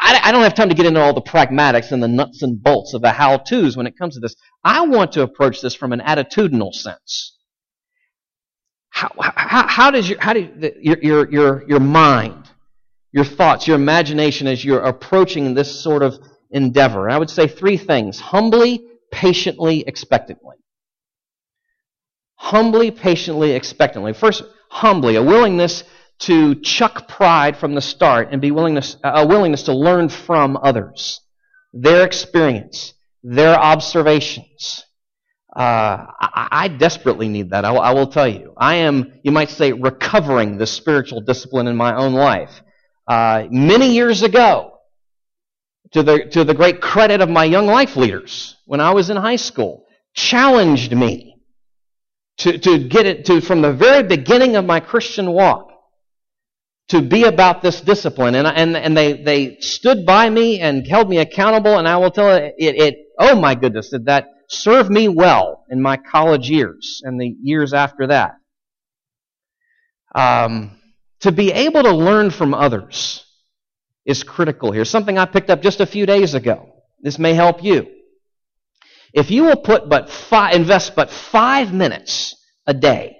I, 0.00 0.20
I 0.24 0.32
don't 0.32 0.42
have 0.42 0.54
time 0.54 0.68
to 0.68 0.74
get 0.74 0.86
into 0.86 1.00
all 1.00 1.14
the 1.14 1.22
pragmatics 1.22 1.90
and 1.90 2.02
the 2.02 2.08
nuts 2.08 2.42
and 2.42 2.62
bolts 2.62 2.94
of 2.94 3.02
the 3.02 3.10
how-tos 3.10 3.76
when 3.76 3.86
it 3.86 3.96
comes 3.98 4.14
to 4.14 4.20
this. 4.20 4.36
I 4.64 4.86
want 4.86 5.12
to 5.12 5.22
approach 5.22 5.60
this 5.60 5.74
from 5.74 5.92
an 5.92 6.00
attitudinal 6.00 6.72
sense. 6.72 7.36
How, 8.90 9.10
how, 9.18 9.66
how 9.66 9.90
does 9.90 10.08
your, 10.08 10.20
how 10.20 10.34
do 10.34 10.40
you, 10.40 10.72
your, 10.80 10.98
your, 11.02 11.32
your, 11.32 11.68
your 11.68 11.80
mind, 11.80 12.50
your 13.10 13.24
thoughts, 13.24 13.66
your 13.66 13.76
imagination 13.76 14.46
as 14.46 14.64
you're 14.64 14.80
approaching 14.80 15.54
this 15.54 15.80
sort 15.82 16.02
of 16.02 16.18
endeavor? 16.50 17.06
And 17.06 17.14
I 17.14 17.18
would 17.18 17.30
say 17.30 17.48
three 17.48 17.76
things. 17.76 18.20
Humbly, 18.20 18.84
patiently, 19.10 19.84
expectantly 19.86 20.56
humbly, 22.42 22.90
patiently, 22.90 23.52
expectantly. 23.52 24.12
First, 24.12 24.42
humbly, 24.68 25.14
a 25.14 25.22
willingness 25.22 25.84
to 26.18 26.56
chuck 26.56 27.06
pride 27.06 27.56
from 27.56 27.74
the 27.74 27.80
start 27.80 28.28
and 28.32 28.40
be 28.40 28.50
willingness, 28.50 28.96
a 29.04 29.24
willingness 29.24 29.62
to 29.64 29.72
learn 29.72 30.08
from 30.08 30.58
others, 30.60 31.20
their 31.72 32.04
experience, 32.04 32.94
their 33.22 33.54
observations. 33.54 34.84
Uh, 35.54 36.06
I, 36.20 36.48
I, 36.50 36.68
desperately 36.68 37.28
need 37.28 37.50
that. 37.50 37.66
I, 37.66 37.92
will 37.92 38.06
tell 38.06 38.26
you. 38.26 38.54
I 38.56 38.76
am, 38.76 39.12
you 39.22 39.32
might 39.32 39.50
say, 39.50 39.72
recovering 39.72 40.56
the 40.56 40.66
spiritual 40.66 41.20
discipline 41.20 41.66
in 41.66 41.76
my 41.76 41.94
own 41.94 42.14
life. 42.14 42.62
Uh, 43.06 43.44
many 43.50 43.92
years 43.92 44.22
ago, 44.22 44.78
to 45.92 46.02
the, 46.02 46.24
to 46.30 46.44
the 46.44 46.54
great 46.54 46.80
credit 46.80 47.20
of 47.20 47.28
my 47.28 47.44
young 47.44 47.66
life 47.66 47.96
leaders, 47.96 48.56
when 48.64 48.80
I 48.80 48.92
was 48.92 49.10
in 49.10 49.18
high 49.18 49.36
school, 49.36 49.84
challenged 50.14 50.96
me 50.96 51.36
to, 52.38 52.58
to 52.58 52.88
get 52.88 53.06
it 53.06 53.26
to, 53.26 53.40
from 53.42 53.60
the 53.60 53.72
very 53.72 54.02
beginning 54.02 54.56
of 54.56 54.64
my 54.64 54.80
Christian 54.80 55.32
walk, 55.32 55.71
to 56.88 57.00
be 57.00 57.24
about 57.24 57.62
this 57.62 57.80
discipline. 57.80 58.34
And, 58.34 58.46
and, 58.46 58.76
and 58.76 58.96
they, 58.96 59.22
they 59.22 59.56
stood 59.60 60.04
by 60.04 60.28
me 60.28 60.60
and 60.60 60.86
held 60.86 61.08
me 61.08 61.18
accountable, 61.18 61.78
and 61.78 61.88
I 61.88 61.96
will 61.96 62.10
tell 62.10 62.38
you, 62.38 62.52
it, 62.58 62.76
it 62.76 62.96
oh 63.18 63.34
my 63.34 63.54
goodness, 63.54 63.90
did 63.90 64.06
that 64.06 64.28
serve 64.48 64.90
me 64.90 65.08
well 65.08 65.64
in 65.70 65.80
my 65.80 65.96
college 65.96 66.50
years 66.50 67.00
and 67.04 67.20
the 67.20 67.34
years 67.42 67.72
after 67.72 68.08
that. 68.08 68.34
Um, 70.14 70.78
to 71.20 71.32
be 71.32 71.52
able 71.52 71.82
to 71.84 71.92
learn 71.92 72.30
from 72.30 72.52
others 72.52 73.24
is 74.04 74.22
critical 74.22 74.72
here. 74.72 74.84
Something 74.84 75.16
I 75.16 75.24
picked 75.24 75.48
up 75.48 75.62
just 75.62 75.80
a 75.80 75.86
few 75.86 76.04
days 76.04 76.34
ago. 76.34 76.68
This 77.00 77.18
may 77.18 77.32
help 77.32 77.64
you. 77.64 77.86
If 79.14 79.30
you 79.30 79.44
will 79.44 79.56
put 79.56 79.88
but 79.88 80.10
five, 80.10 80.54
invest 80.54 80.94
but 80.94 81.10
five 81.10 81.72
minutes 81.72 82.34
a 82.66 82.74
day, 82.74 83.16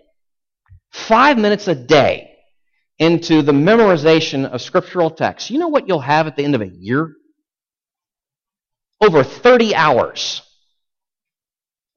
five 0.90 1.38
minutes 1.38 1.68
a 1.68 1.74
day 1.74 2.31
into 2.98 3.42
the 3.42 3.52
memorization 3.52 4.48
of 4.48 4.62
scriptural 4.62 5.10
texts, 5.10 5.50
you 5.50 5.58
know 5.58 5.68
what 5.68 5.88
you'll 5.88 6.00
have 6.00 6.26
at 6.26 6.36
the 6.36 6.44
end 6.44 6.54
of 6.54 6.60
a 6.60 6.68
year? 6.68 7.12
Over 9.00 9.24
30 9.24 9.74
hours. 9.74 10.42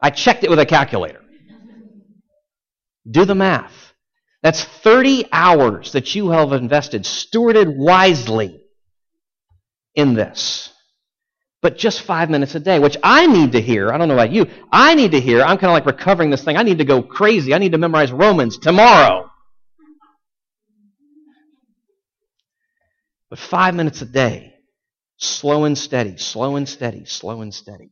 I 0.02 0.10
checked 0.10 0.44
it 0.44 0.50
with 0.50 0.60
a 0.60 0.66
calculator. 0.66 1.22
Do 3.10 3.26
the 3.26 3.36
math. 3.36 3.94
That's 4.42 4.64
30 4.64 5.26
hours 5.32 5.92
that 5.94 6.16
you 6.16 6.30
have 6.30 6.54
invested, 6.54 7.04
stewarded 7.04 7.76
wisely 7.76 8.62
in 9.96 10.14
this 10.14 10.72
but 11.66 11.80
just 11.80 12.02
five 12.02 12.30
minutes 12.30 12.54
a 12.54 12.60
day, 12.60 12.78
which 12.78 12.96
I 13.02 13.26
need 13.26 13.54
to 13.54 13.60
hear. 13.60 13.92
I 13.92 13.98
don't 13.98 14.08
know 14.08 14.14
about 14.14 14.32
you. 14.32 14.46
I 14.72 14.94
need 14.94 15.14
to 15.14 15.20
hear. 15.20 15.42
I'm 15.42 15.58
kind 15.58 15.72
of 15.72 15.72
like 15.72 15.88
recovering 15.88 16.30
this 16.30 16.44
thing. 16.44 16.58
I 16.58 16.62
need 16.62 16.78
to 16.78 16.86
go 16.86 17.02
crazy. 17.02 17.56
I 17.56 17.58
need 17.58 17.72
to 17.72 17.80
memorize 17.80 18.12
Romans 18.12 18.60
tomorrow. 18.60 19.25
But 23.36 23.42
five 23.42 23.76
minutes 23.76 24.02
a 24.02 24.06
day, 24.06 24.54
slow 25.18 25.66
and 25.66 25.78
steady, 25.78 26.16
slow 26.16 26.56
and 26.56 26.70
steady, 26.70 27.04
slow 27.04 27.42
and 27.42 27.54
steady. 27.54 27.92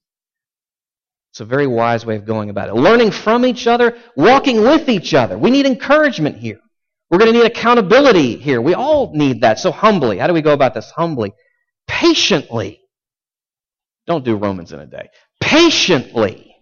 It's 1.33 1.41
a 1.41 1.45
very 1.45 1.67
wise 1.67 2.05
way 2.05 2.15
of 2.15 2.25
going 2.25 2.49
about 2.49 2.69
it. 2.69 2.75
Learning 2.75 3.11
from 3.11 3.45
each 3.45 3.67
other, 3.67 3.97
walking 4.15 4.61
with 4.61 4.87
each 4.87 5.13
other. 5.13 5.37
We 5.37 5.51
need 5.51 5.65
encouragement 5.65 6.37
here. 6.37 6.61
We're 7.09 7.17
going 7.17 7.33
to 7.33 7.37
need 7.37 7.45
accountability 7.45 8.37
here. 8.37 8.61
We 8.61 8.73
all 8.73 9.11
need 9.13 9.41
that. 9.41 9.59
So 9.59 9.69
humbly. 9.69 10.17
How 10.17 10.27
do 10.27 10.33
we 10.33 10.41
go 10.41 10.53
about 10.53 10.75
this? 10.75 10.89
Humbly. 10.91 11.33
Patiently. 11.89 12.79
Don't 14.07 14.23
do 14.23 14.37
Romans 14.37 14.71
in 14.71 14.79
a 14.79 14.87
day. 14.87 15.09
Patiently. 15.41 16.55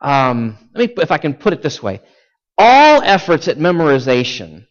Um, 0.00 0.56
let 0.76 0.96
me, 0.96 1.02
if 1.02 1.10
I 1.10 1.18
can 1.18 1.34
put 1.34 1.54
it 1.54 1.60
this 1.60 1.82
way. 1.82 2.02
All 2.56 3.02
efforts 3.02 3.48
at 3.48 3.58
memorization, 3.58 4.68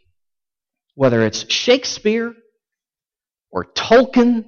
whether 0.95 1.25
it's 1.25 1.51
Shakespeare 1.51 2.33
or 3.51 3.65
Tolkien 3.65 4.45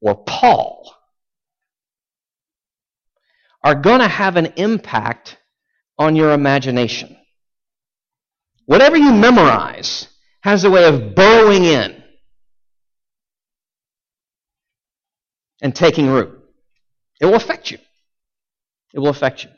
or 0.00 0.14
Paul, 0.14 0.94
are 3.62 3.74
going 3.74 4.00
to 4.00 4.08
have 4.08 4.36
an 4.36 4.46
impact 4.56 5.36
on 5.98 6.14
your 6.14 6.32
imagination. 6.32 7.16
Whatever 8.66 8.96
you 8.96 9.12
memorize 9.12 10.06
has 10.42 10.64
a 10.64 10.70
way 10.70 10.84
of 10.84 11.14
burrowing 11.14 11.64
in 11.64 12.02
and 15.60 15.74
taking 15.74 16.08
root. 16.08 16.38
It 17.20 17.26
will 17.26 17.34
affect 17.34 17.70
you. 17.70 17.78
It 18.94 19.00
will 19.00 19.08
affect 19.08 19.44
you. 19.44 19.50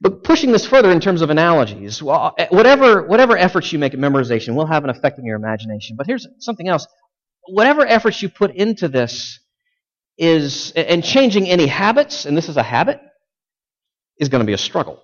But 0.00 0.24
pushing 0.24 0.50
this 0.50 0.66
further 0.66 0.90
in 0.90 1.00
terms 1.00 1.22
of 1.22 1.30
analogies, 1.30 2.02
eh, 2.02 2.46
whatever, 2.50 3.06
whatever 3.06 3.36
efforts 3.36 3.72
you 3.72 3.78
make 3.78 3.94
at 3.94 4.00
memorization 4.00 4.54
will 4.54 4.66
have 4.66 4.82
an 4.84 4.90
effect 4.90 5.18
on 5.18 5.24
your 5.24 5.36
imagination. 5.36 5.96
But 5.96 6.06
here's 6.06 6.26
something 6.38 6.68
else. 6.68 6.86
Whatever 7.48 7.86
efforts 7.86 8.22
you 8.22 8.28
put 8.28 8.54
into 8.54 8.88
this 8.88 9.40
is, 10.16 10.72
and 10.72 11.02
changing 11.02 11.48
any 11.48 11.66
habits, 11.66 12.26
and 12.26 12.36
this 12.36 12.48
is 12.48 12.56
a 12.56 12.62
habit, 12.62 13.00
is 14.18 14.28
going 14.28 14.40
to 14.40 14.46
be 14.46 14.52
a 14.52 14.58
struggle. 14.58 15.02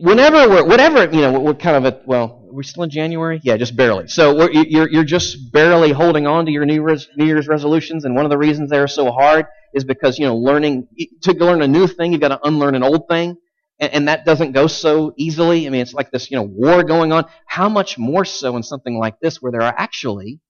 Whenever 0.00 0.48
we're, 0.48 0.66
whatever, 0.66 1.04
you 1.04 1.20
know, 1.20 1.38
we're 1.38 1.54
kind 1.54 1.76
of 1.76 1.84
at, 1.84 2.06
well, 2.06 2.40
we're 2.50 2.62
still 2.62 2.82
in 2.82 2.90
January? 2.90 3.40
Yeah, 3.42 3.56
just 3.56 3.76
barely. 3.76 4.08
So 4.08 4.50
you're, 4.50 4.90
you're 4.90 5.04
just 5.04 5.52
barely 5.52 5.92
holding 5.92 6.26
on 6.26 6.46
to 6.46 6.52
your 6.52 6.64
New 6.64 6.74
Year's, 6.74 7.08
New 7.16 7.26
Year's 7.26 7.48
resolutions, 7.48 8.04
and 8.04 8.16
one 8.16 8.24
of 8.24 8.30
the 8.30 8.38
reasons 8.38 8.70
they're 8.70 8.88
so 8.88 9.12
hard 9.12 9.46
is 9.72 9.84
because, 9.84 10.18
you 10.18 10.26
know, 10.26 10.36
learning, 10.36 10.88
to 11.22 11.32
learn 11.32 11.62
a 11.62 11.68
new 11.68 11.86
thing, 11.86 12.12
you've 12.12 12.20
got 12.20 12.28
to 12.28 12.40
unlearn 12.44 12.74
an 12.74 12.82
old 12.82 13.08
thing. 13.08 13.36
And, 13.84 13.92
and 13.92 14.08
that 14.08 14.24
doesn't 14.24 14.52
go 14.52 14.66
so 14.66 15.12
easily. 15.16 15.66
I 15.66 15.70
mean, 15.70 15.82
it's 15.82 15.92
like 15.92 16.10
this, 16.10 16.30
you 16.30 16.36
know, 16.36 16.42
war 16.42 16.82
going 16.82 17.12
on. 17.12 17.26
How 17.46 17.68
much 17.68 17.98
more 17.98 18.24
so 18.24 18.56
in 18.56 18.62
something 18.62 18.98
like 18.98 19.20
this 19.20 19.42
where 19.42 19.52
there 19.52 19.62
are 19.62 19.74
actually 19.76 20.40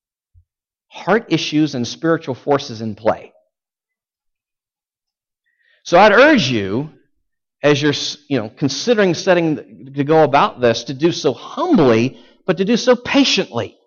heart 0.87 1.25
issues 1.29 1.75
and 1.75 1.85
spiritual 1.85 2.35
forces 2.35 2.81
in 2.81 2.95
play? 2.95 3.33
So 5.83 5.99
I'd 5.99 6.13
urge 6.13 6.49
you, 6.49 6.91
as 7.61 7.81
you're, 7.81 7.93
you 8.29 8.39
know, 8.39 8.49
considering 8.49 9.13
setting 9.13 9.91
to 9.93 10.03
go 10.03 10.23
about 10.23 10.61
this, 10.61 10.85
to 10.85 10.93
do 10.93 11.11
so 11.11 11.33
humbly, 11.33 12.19
but 12.45 12.57
to 12.57 12.65
do 12.65 12.77
so 12.77 12.95
patiently. 12.95 13.77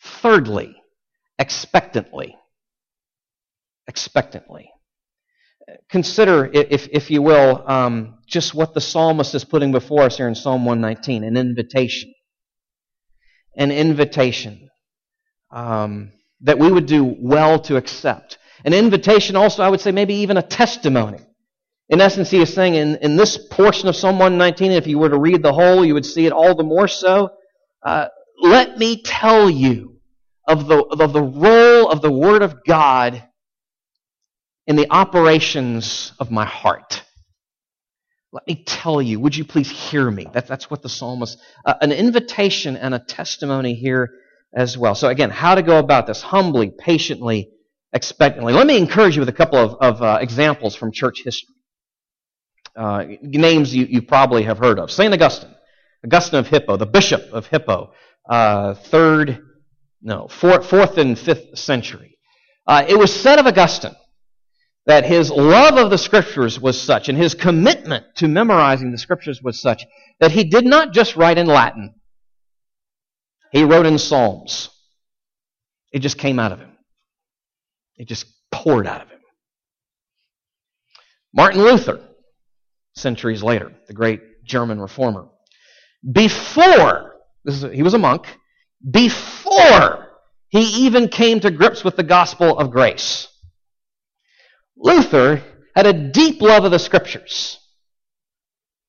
Thirdly, 0.00 0.74
expectantly 1.38 2.36
expectantly. 3.90 4.70
Consider, 5.88 6.50
if, 6.52 6.88
if 6.90 7.10
you 7.10 7.22
will, 7.22 7.64
um, 7.66 8.18
just 8.26 8.54
what 8.54 8.74
the 8.74 8.80
psalmist 8.80 9.34
is 9.34 9.44
putting 9.44 9.72
before 9.72 10.02
us 10.02 10.16
here 10.16 10.28
in 10.28 10.34
Psalm 10.34 10.64
119 10.64 11.24
an 11.24 11.36
invitation. 11.36 12.12
An 13.56 13.70
invitation 13.70 14.70
um, 15.50 16.12
that 16.40 16.58
we 16.58 16.70
would 16.70 16.86
do 16.86 17.16
well 17.18 17.58
to 17.60 17.76
accept. 17.76 18.38
An 18.64 18.72
invitation, 18.72 19.36
also, 19.36 19.62
I 19.62 19.68
would 19.68 19.80
say, 19.80 19.90
maybe 19.90 20.14
even 20.14 20.36
a 20.36 20.42
testimony. 20.42 21.18
In 21.88 22.00
essence, 22.00 22.30
he 22.30 22.40
is 22.40 22.54
saying 22.54 22.76
in, 22.76 22.96
in 22.96 23.16
this 23.16 23.36
portion 23.50 23.88
of 23.88 23.96
Psalm 23.96 24.18
119, 24.18 24.70
if 24.72 24.86
you 24.86 24.98
were 24.98 25.08
to 25.08 25.18
read 25.18 25.42
the 25.42 25.52
whole, 25.52 25.84
you 25.84 25.94
would 25.94 26.06
see 26.06 26.26
it 26.26 26.32
all 26.32 26.54
the 26.54 26.62
more 26.62 26.86
so. 26.86 27.30
Uh, 27.84 28.06
let 28.40 28.78
me 28.78 29.02
tell 29.02 29.50
you 29.50 29.96
of 30.46 30.68
the, 30.68 30.84
of 30.84 31.12
the 31.12 31.22
role 31.22 31.90
of 31.90 32.00
the 32.00 32.12
Word 32.12 32.42
of 32.42 32.64
God 32.64 33.24
in 34.66 34.76
the 34.76 34.90
operations 34.90 36.12
of 36.18 36.30
my 36.30 36.44
heart. 36.44 37.02
Let 38.32 38.46
me 38.46 38.62
tell 38.64 39.02
you, 39.02 39.18
would 39.18 39.36
you 39.36 39.44
please 39.44 39.70
hear 39.70 40.08
me? 40.08 40.26
That, 40.32 40.46
that's 40.46 40.70
what 40.70 40.82
the 40.82 40.88
psalmist, 40.88 41.38
uh, 41.64 41.74
an 41.80 41.90
invitation 41.90 42.76
and 42.76 42.94
a 42.94 43.00
testimony 43.00 43.74
here 43.74 44.10
as 44.54 44.78
well. 44.78 44.94
So 44.94 45.08
again, 45.08 45.30
how 45.30 45.56
to 45.56 45.62
go 45.62 45.78
about 45.78 46.06
this 46.06 46.22
humbly, 46.22 46.70
patiently, 46.70 47.50
expectantly. 47.92 48.52
Let 48.52 48.68
me 48.68 48.76
encourage 48.76 49.16
you 49.16 49.20
with 49.20 49.28
a 49.28 49.32
couple 49.32 49.58
of, 49.58 49.74
of 49.80 50.02
uh, 50.02 50.18
examples 50.20 50.76
from 50.76 50.92
church 50.92 51.22
history. 51.24 51.54
Uh, 52.76 53.04
names 53.20 53.74
you, 53.74 53.86
you 53.86 54.02
probably 54.02 54.44
have 54.44 54.58
heard 54.58 54.78
of. 54.78 54.92
St. 54.92 55.12
Augustine, 55.12 55.54
Augustine 56.04 56.38
of 56.38 56.46
Hippo, 56.46 56.76
the 56.76 56.86
bishop 56.86 57.32
of 57.32 57.46
Hippo, 57.46 57.92
uh, 58.28 58.74
third, 58.74 59.42
no, 60.02 60.28
fourth, 60.28 60.70
fourth 60.70 60.98
and 60.98 61.18
fifth 61.18 61.58
century. 61.58 62.16
Uh, 62.64 62.84
it 62.88 62.96
was 62.96 63.12
said 63.12 63.40
of 63.40 63.46
Augustine 63.46 63.96
that 64.86 65.04
his 65.04 65.30
love 65.30 65.76
of 65.76 65.90
the 65.90 65.98
scriptures 65.98 66.58
was 66.58 66.80
such 66.80 67.08
and 67.08 67.16
his 67.16 67.34
commitment 67.34 68.04
to 68.16 68.28
memorizing 68.28 68.90
the 68.90 68.98
scriptures 68.98 69.40
was 69.42 69.60
such 69.60 69.84
that 70.20 70.32
he 70.32 70.44
did 70.44 70.64
not 70.64 70.92
just 70.92 71.16
write 71.16 71.38
in 71.38 71.46
Latin. 71.46 71.94
He 73.52 73.64
wrote 73.64 73.86
in 73.86 73.98
Psalms. 73.98 74.70
It 75.92 76.00
just 76.00 76.18
came 76.18 76.38
out 76.38 76.52
of 76.52 76.60
him. 76.60 76.70
It 77.96 78.08
just 78.08 78.26
poured 78.50 78.86
out 78.86 79.02
of 79.02 79.08
him. 79.08 79.18
Martin 81.34 81.62
Luther, 81.62 82.00
centuries 82.94 83.42
later, 83.42 83.72
the 83.86 83.94
great 83.94 84.20
German 84.44 84.80
reformer, 84.80 85.28
before, 86.10 87.16
is, 87.44 87.62
he 87.62 87.82
was 87.82 87.94
a 87.94 87.98
monk, 87.98 88.26
before 88.88 90.08
he 90.48 90.86
even 90.86 91.08
came 91.08 91.40
to 91.40 91.50
grips 91.50 91.84
with 91.84 91.96
the 91.96 92.02
gospel 92.02 92.58
of 92.58 92.70
grace, 92.70 93.28
Luther 94.80 95.42
had 95.76 95.86
a 95.86 95.92
deep 95.92 96.40
love 96.40 96.64
of 96.64 96.70
the 96.70 96.78
scriptures. 96.78 97.58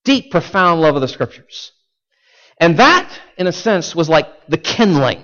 Deep, 0.03 0.31
profound 0.31 0.81
love 0.81 0.95
of 0.95 1.01
the 1.01 1.07
scriptures. 1.07 1.71
And 2.59 2.77
that, 2.77 3.11
in 3.37 3.45
a 3.45 3.51
sense, 3.51 3.95
was 3.95 4.09
like 4.09 4.27
the 4.47 4.57
kindling. 4.57 5.21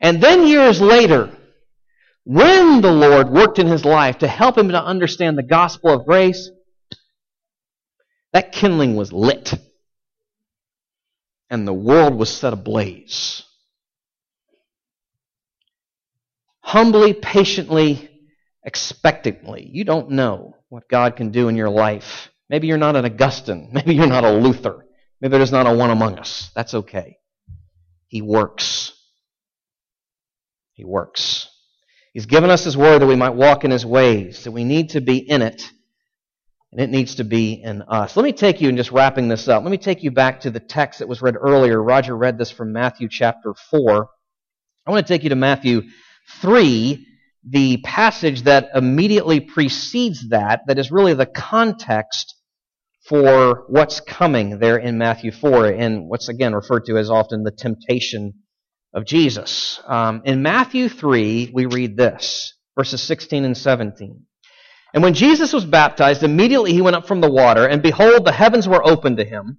And 0.00 0.20
then 0.20 0.46
years 0.46 0.80
later, 0.80 1.30
when 2.24 2.80
the 2.80 2.92
Lord 2.92 3.30
worked 3.30 3.58
in 3.58 3.66
his 3.66 3.84
life 3.84 4.18
to 4.18 4.28
help 4.28 4.58
him 4.58 4.70
to 4.70 4.82
understand 4.82 5.38
the 5.38 5.42
gospel 5.42 5.90
of 5.90 6.06
grace, 6.06 6.50
that 8.32 8.52
kindling 8.52 8.96
was 8.96 9.12
lit. 9.12 9.54
And 11.48 11.66
the 11.66 11.74
world 11.74 12.14
was 12.16 12.34
set 12.34 12.52
ablaze. 12.52 13.44
Humbly, 16.60 17.14
patiently, 17.14 18.10
expectantly. 18.66 19.70
You 19.72 19.84
don't 19.84 20.10
know 20.10 20.56
what 20.68 20.88
God 20.88 21.16
can 21.16 21.30
do 21.30 21.48
in 21.48 21.56
your 21.56 21.70
life. 21.70 22.30
Maybe 22.50 22.66
you're 22.66 22.76
not 22.76 22.96
an 22.96 23.06
Augustine. 23.06 23.70
Maybe 23.72 23.94
you're 23.94 24.06
not 24.06 24.24
a 24.24 24.32
Luther. 24.32 24.84
Maybe 25.20 25.38
there's 25.38 25.52
not 25.52 25.66
a 25.66 25.72
one 25.72 25.90
among 25.90 26.18
us. 26.18 26.50
That's 26.54 26.74
okay. 26.74 27.16
He 28.08 28.20
works. 28.20 28.92
He 30.74 30.84
works. 30.84 31.48
He's 32.12 32.26
given 32.26 32.50
us 32.50 32.64
His 32.64 32.76
word 32.76 33.00
that 33.00 33.06
we 33.06 33.16
might 33.16 33.34
walk 33.34 33.64
in 33.64 33.70
His 33.70 33.86
ways, 33.86 34.44
that 34.44 34.52
we 34.52 34.64
need 34.64 34.90
to 34.90 35.00
be 35.00 35.16
in 35.16 35.42
it, 35.42 35.62
and 36.72 36.80
it 36.80 36.90
needs 36.90 37.16
to 37.16 37.24
be 37.24 37.54
in 37.54 37.82
us. 37.82 38.16
Let 38.16 38.24
me 38.24 38.32
take 38.32 38.60
you, 38.60 38.68
and 38.68 38.76
just 38.76 38.92
wrapping 38.92 39.28
this 39.28 39.48
up, 39.48 39.62
let 39.62 39.70
me 39.70 39.78
take 39.78 40.02
you 40.02 40.10
back 40.10 40.40
to 40.40 40.50
the 40.50 40.60
text 40.60 40.98
that 40.98 41.08
was 41.08 41.22
read 41.22 41.36
earlier. 41.36 41.82
Roger 41.82 42.16
read 42.16 42.36
this 42.36 42.50
from 42.50 42.72
Matthew 42.72 43.08
chapter 43.08 43.54
4. 43.70 44.08
I 44.86 44.90
want 44.90 45.06
to 45.06 45.12
take 45.12 45.22
you 45.22 45.30
to 45.30 45.36
Matthew 45.36 45.82
3, 46.40 47.05
the 47.48 47.78
passage 47.78 48.42
that 48.42 48.70
immediately 48.74 49.40
precedes 49.40 50.28
that, 50.30 50.62
that 50.66 50.78
is 50.78 50.90
really 50.90 51.14
the 51.14 51.26
context 51.26 52.34
for 53.08 53.64
what's 53.68 54.00
coming 54.00 54.58
there 54.58 54.76
in 54.76 54.98
Matthew 54.98 55.30
4, 55.30 55.66
and 55.66 56.08
what's 56.08 56.28
again 56.28 56.54
referred 56.54 56.86
to 56.86 56.98
as 56.98 57.08
often 57.08 57.44
the 57.44 57.52
temptation 57.52 58.34
of 58.92 59.06
Jesus. 59.06 59.80
Um, 59.86 60.22
in 60.24 60.42
Matthew 60.42 60.88
3, 60.88 61.52
we 61.54 61.66
read 61.66 61.96
this, 61.96 62.54
verses 62.76 63.00
16 63.00 63.44
and 63.44 63.56
17. 63.56 64.24
And 64.92 65.02
when 65.04 65.14
Jesus 65.14 65.52
was 65.52 65.64
baptized, 65.64 66.24
immediately 66.24 66.72
he 66.72 66.80
went 66.80 66.96
up 66.96 67.06
from 67.06 67.20
the 67.20 67.30
water, 67.30 67.64
and 67.64 67.80
behold, 67.80 68.24
the 68.24 68.32
heavens 68.32 68.66
were 68.66 68.84
opened 68.84 69.18
to 69.18 69.24
him. 69.24 69.58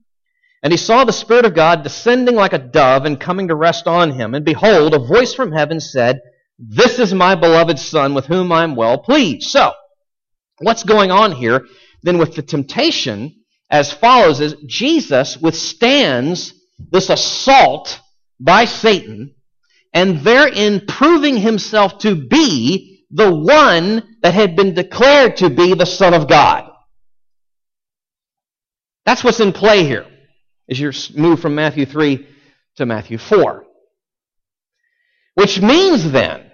And 0.62 0.74
he 0.74 0.78
saw 0.78 1.06
the 1.06 1.14
Spirit 1.14 1.46
of 1.46 1.54
God 1.54 1.84
descending 1.84 2.36
like 2.36 2.52
a 2.52 2.58
dove 2.58 3.06
and 3.06 3.20
coming 3.20 3.48
to 3.48 3.56
rest 3.56 3.88
on 3.88 4.12
him. 4.12 4.34
And 4.34 4.44
behold, 4.44 4.94
a 4.94 5.00
voice 5.00 5.34
from 5.34 5.52
heaven 5.52 5.80
said, 5.80 6.20
this 6.60 7.00
is 7.00 7.14
my 7.14 7.36
beloved 7.36 7.78
Son 7.78 8.14
with 8.14 8.26
whom 8.26 8.52
I'm 8.52 8.76
well 8.76 8.98
pleased. 8.98 9.50
So, 9.50 9.74
what's 10.60 10.84
going 10.84 11.12
on 11.12 11.32
here 11.32 11.66
then 12.04 12.18
with 12.18 12.36
the 12.36 12.42
temptation 12.42 13.36
as 13.70 13.92
follows 13.92 14.40
is 14.40 14.56
Jesus 14.66 15.38
withstands 15.38 16.54
this 16.92 17.10
assault 17.10 18.00
by 18.40 18.66
Satan 18.66 19.36
and 19.94 20.22
therein 20.22 20.86
proving 20.88 21.38
himself 21.38 22.00
to 22.00 22.16
be 22.16 23.06
the 23.12 23.34
one 23.34 24.18
that 24.22 24.34
had 24.34 24.56
been 24.56 24.74
declared 24.74 25.38
to 25.38 25.50
be 25.50 25.74
the 25.74 25.86
Son 25.86 26.14
of 26.14 26.28
God. 26.28 26.70
That's 29.06 29.24
what's 29.24 29.40
in 29.40 29.54
play 29.54 29.86
here 29.86 30.06
as 30.70 30.80
you 30.80 30.92
move 31.16 31.40
from 31.40 31.56
Matthew 31.56 31.86
3 31.86 32.28
to 32.76 32.86
Matthew 32.86 33.18
4. 33.18 33.66
Which 35.36 35.62
means 35.62 36.12
then 36.12 36.47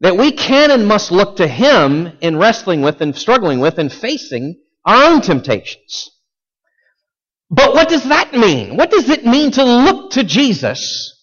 that 0.00 0.16
we 0.16 0.32
can 0.32 0.70
and 0.70 0.86
must 0.86 1.10
look 1.10 1.36
to 1.36 1.48
Him 1.48 2.12
in 2.20 2.36
wrestling 2.36 2.82
with 2.82 3.00
and 3.00 3.16
struggling 3.16 3.60
with 3.60 3.78
and 3.78 3.92
facing 3.92 4.60
our 4.84 5.12
own 5.12 5.20
temptations. 5.20 6.10
But 7.50 7.74
what 7.74 7.88
does 7.88 8.04
that 8.04 8.32
mean? 8.32 8.76
What 8.76 8.90
does 8.90 9.08
it 9.08 9.24
mean 9.24 9.52
to 9.52 9.64
look 9.64 10.12
to 10.12 10.24
Jesus 10.24 11.16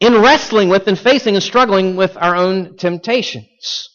in 0.00 0.20
wrestling 0.20 0.70
with 0.70 0.88
and 0.88 0.98
facing 0.98 1.34
and 1.34 1.42
struggling 1.42 1.94
with 1.94 2.16
our 2.16 2.34
own 2.34 2.76
temptations. 2.76 3.90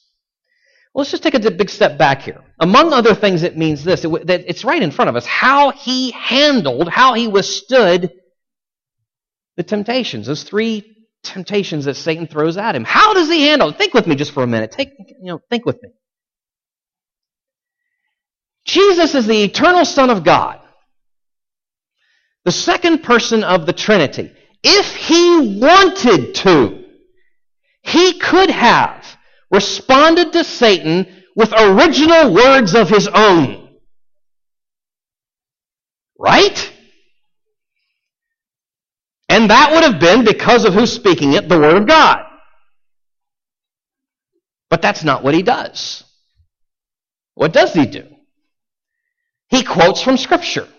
Well, 0.94 1.02
let's 1.02 1.12
just 1.12 1.24
take 1.24 1.34
a 1.34 1.52
big 1.52 1.70
step 1.70 1.98
back 1.98 2.22
here. 2.22 2.42
Among 2.60 2.94
other 2.94 3.16
things, 3.16 3.44
it 3.44 3.58
means 3.58 3.84
this 3.84 4.04
that 4.04 4.46
it's 4.48 4.64
right 4.64 4.82
in 4.82 4.92
front 4.92 5.10
of 5.10 5.16
us 5.18 5.26
how 5.26 5.72
he 5.72 6.12
handled, 6.12 6.88
how 6.88 7.16
he 7.16 7.28
withstood 7.28 8.14
the 9.58 9.64
temptations, 9.64 10.28
those 10.28 10.44
three 10.44 10.95
temptations 11.26 11.86
that 11.86 11.96
Satan 11.96 12.28
throws 12.28 12.58
at 12.58 12.76
him. 12.76 12.84
How 12.84 13.14
does 13.14 13.30
he 13.30 13.48
handle 13.48 13.70
it? 13.70 13.78
Think 13.78 13.94
with 13.94 14.08
me 14.08 14.16
just 14.16 14.32
for 14.32 14.44
a 14.44 14.48
minute. 14.48 14.72
Take, 14.72 14.92
you 15.00 15.16
know, 15.32 15.42
think 15.50 15.66
with 15.66 15.82
me. 15.82 15.90
Jesus 18.66 19.14
is 19.14 19.28
the 19.28 19.44
eternal 19.44 19.86
Son 19.86 20.10
of 20.10 20.24
God, 20.24 20.60
the 22.46 22.52
second 22.52 23.04
person 23.04 23.44
of 23.44 23.66
the 23.66 23.74
Trinity. 23.74 24.32
If 24.64 24.96
he 24.96 25.60
wanted 25.60 26.34
to, 26.36 26.84
he 27.84 28.18
could 28.18 28.50
have 28.50 29.06
responded 29.52 30.34
to 30.34 30.44
Satan 30.44 31.06
with 31.36 31.54
original 31.54 32.34
words 32.34 32.74
of 32.74 32.90
his 32.90 33.08
own. 33.08 33.70
Right? 36.18 36.72
And 39.36 39.50
that 39.50 39.74
would 39.74 39.84
have 39.84 40.00
been, 40.00 40.24
because 40.24 40.64
of 40.64 40.74
who's 40.74 40.94
speaking 40.94 41.34
it, 41.34 41.50
the 41.50 41.60
Word 41.60 41.76
of 41.76 41.86
God. 41.86 42.24
But 44.70 44.82
that's 44.82 45.04
not 45.04 45.26
what 45.26 45.34
he 45.34 45.44
does. 45.44 46.06
What 47.34 47.52
does 47.52 47.74
he 47.74 47.86
do? 47.86 48.08
He 49.50 49.62
quotes 49.62 50.02
from 50.02 50.16
Scripture. 50.16 50.70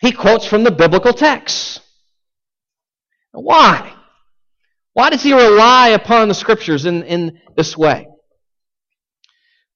He 0.00 0.10
quotes 0.10 0.44
from 0.44 0.64
the 0.64 0.72
biblical 0.72 1.12
text. 1.12 1.80
Why? 3.30 3.94
Why 4.94 5.10
does 5.10 5.22
he 5.22 5.32
rely 5.32 5.90
upon 5.90 6.26
the 6.26 6.34
scriptures 6.34 6.86
in, 6.86 7.04
in 7.04 7.40
this 7.56 7.76
way? 7.76 8.08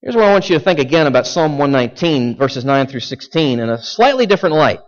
Here's 0.03 0.17
what 0.17 0.25
I 0.25 0.33
want 0.33 0.51
you 0.51 0.59
to 0.59 0.65
think 0.65 0.81
again 0.81 1.07
about 1.07 1.29
Psalm 1.29 1.59
119, 1.59 2.37
verses 2.37 2.65
9 2.65 2.89
through 2.89 3.01
16, 3.01 3.61
in 3.61 3.71
a 3.71 3.81
slightly 3.81 4.27
different 4.27 4.57
light. 4.57 4.81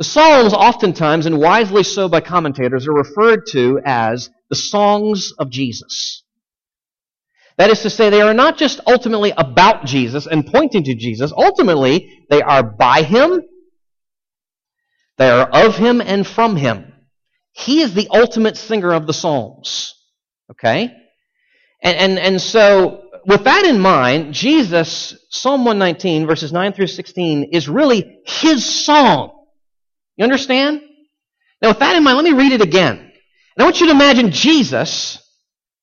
The 0.00 0.04
Psalms, 0.04 0.54
oftentimes, 0.54 1.26
and 1.26 1.38
wisely 1.38 1.82
so 1.82 2.08
by 2.08 2.22
commentators, 2.22 2.88
are 2.88 2.94
referred 2.94 3.44
to 3.48 3.82
as 3.84 4.30
the 4.48 4.56
songs 4.56 5.34
of 5.38 5.50
Jesus. 5.50 6.24
That 7.58 7.68
is 7.68 7.82
to 7.82 7.90
say, 7.90 8.08
they 8.08 8.22
are 8.22 8.32
not 8.32 8.56
just 8.56 8.80
ultimately 8.86 9.34
about 9.36 9.84
Jesus 9.84 10.26
and 10.26 10.46
pointing 10.46 10.84
to 10.84 10.94
Jesus. 10.94 11.34
Ultimately, 11.36 12.24
they 12.30 12.40
are 12.40 12.62
by 12.62 13.02
Him, 13.02 13.42
they 15.18 15.28
are 15.28 15.46
of 15.46 15.76
Him 15.76 16.00
and 16.00 16.26
from 16.26 16.56
Him. 16.56 16.94
He 17.52 17.82
is 17.82 17.92
the 17.92 18.08
ultimate 18.10 18.56
singer 18.56 18.94
of 18.94 19.06
the 19.06 19.12
Psalms. 19.12 19.94
Okay? 20.50 20.94
And, 21.82 21.96
and, 21.98 22.18
and 22.18 22.40
so, 22.40 23.02
with 23.26 23.44
that 23.44 23.66
in 23.66 23.78
mind, 23.78 24.32
Jesus, 24.32 25.14
Psalm 25.28 25.66
119, 25.66 26.26
verses 26.26 26.54
9 26.54 26.72
through 26.72 26.86
16, 26.86 27.50
is 27.52 27.68
really 27.68 28.22
his 28.24 28.64
song. 28.64 29.36
You 30.20 30.24
understand? 30.24 30.82
Now, 31.62 31.68
with 31.68 31.78
that 31.78 31.96
in 31.96 32.04
mind, 32.04 32.18
let 32.18 32.24
me 32.26 32.38
read 32.38 32.52
it 32.52 32.60
again. 32.60 32.98
And 32.98 33.10
I 33.58 33.64
want 33.64 33.80
you 33.80 33.86
to 33.86 33.92
imagine 33.92 34.30
Jesus 34.30 35.18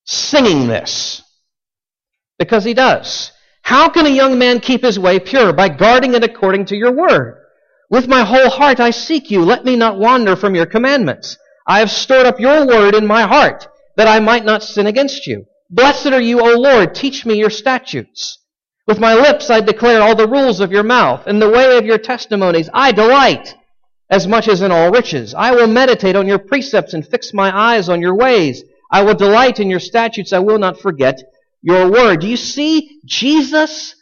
singing 0.04 0.68
this. 0.68 1.24
Because 2.38 2.62
he 2.62 2.72
does. 2.72 3.32
How 3.62 3.88
can 3.88 4.06
a 4.06 4.10
young 4.10 4.38
man 4.38 4.60
keep 4.60 4.82
his 4.82 4.96
way 4.96 5.18
pure? 5.18 5.52
By 5.52 5.68
guarding 5.68 6.14
it 6.14 6.22
according 6.22 6.66
to 6.66 6.76
your 6.76 6.92
word. 6.92 7.36
With 7.90 8.06
my 8.06 8.22
whole 8.22 8.48
heart 8.48 8.78
I 8.78 8.90
seek 8.90 9.28
you. 9.28 9.44
Let 9.44 9.64
me 9.64 9.74
not 9.74 9.98
wander 9.98 10.36
from 10.36 10.54
your 10.54 10.66
commandments. 10.66 11.36
I 11.66 11.80
have 11.80 11.90
stored 11.90 12.26
up 12.26 12.38
your 12.38 12.64
word 12.64 12.94
in 12.94 13.08
my 13.08 13.22
heart, 13.22 13.66
that 13.96 14.06
I 14.06 14.20
might 14.20 14.44
not 14.44 14.62
sin 14.62 14.86
against 14.86 15.26
you. 15.26 15.46
Blessed 15.68 16.12
are 16.12 16.20
you, 16.20 16.38
O 16.40 16.54
Lord, 16.56 16.94
teach 16.94 17.26
me 17.26 17.34
your 17.34 17.50
statutes. 17.50 18.38
With 18.86 19.00
my 19.00 19.14
lips 19.14 19.50
I 19.50 19.60
declare 19.60 20.00
all 20.00 20.14
the 20.14 20.28
rules 20.28 20.60
of 20.60 20.70
your 20.70 20.84
mouth. 20.84 21.26
In 21.26 21.40
the 21.40 21.50
way 21.50 21.76
of 21.76 21.84
your 21.84 21.98
testimonies 21.98 22.70
I 22.72 22.92
delight, 22.92 23.56
as 24.10 24.26
much 24.26 24.48
as 24.48 24.62
in 24.62 24.72
all 24.72 24.90
riches. 24.90 25.34
I 25.34 25.52
will 25.54 25.66
meditate 25.66 26.16
on 26.16 26.26
your 26.26 26.38
precepts 26.38 26.94
and 26.94 27.06
fix 27.06 27.34
my 27.34 27.56
eyes 27.56 27.88
on 27.88 28.00
your 28.00 28.14
ways. 28.14 28.62
I 28.90 29.02
will 29.02 29.14
delight 29.14 29.60
in 29.60 29.68
your 29.68 29.80
statutes. 29.80 30.32
I 30.32 30.38
will 30.38 30.58
not 30.58 30.80
forget 30.80 31.22
your 31.60 31.90
word. 31.90 32.20
Do 32.20 32.28
you 32.28 32.36
see? 32.36 33.00
Jesus, 33.04 33.94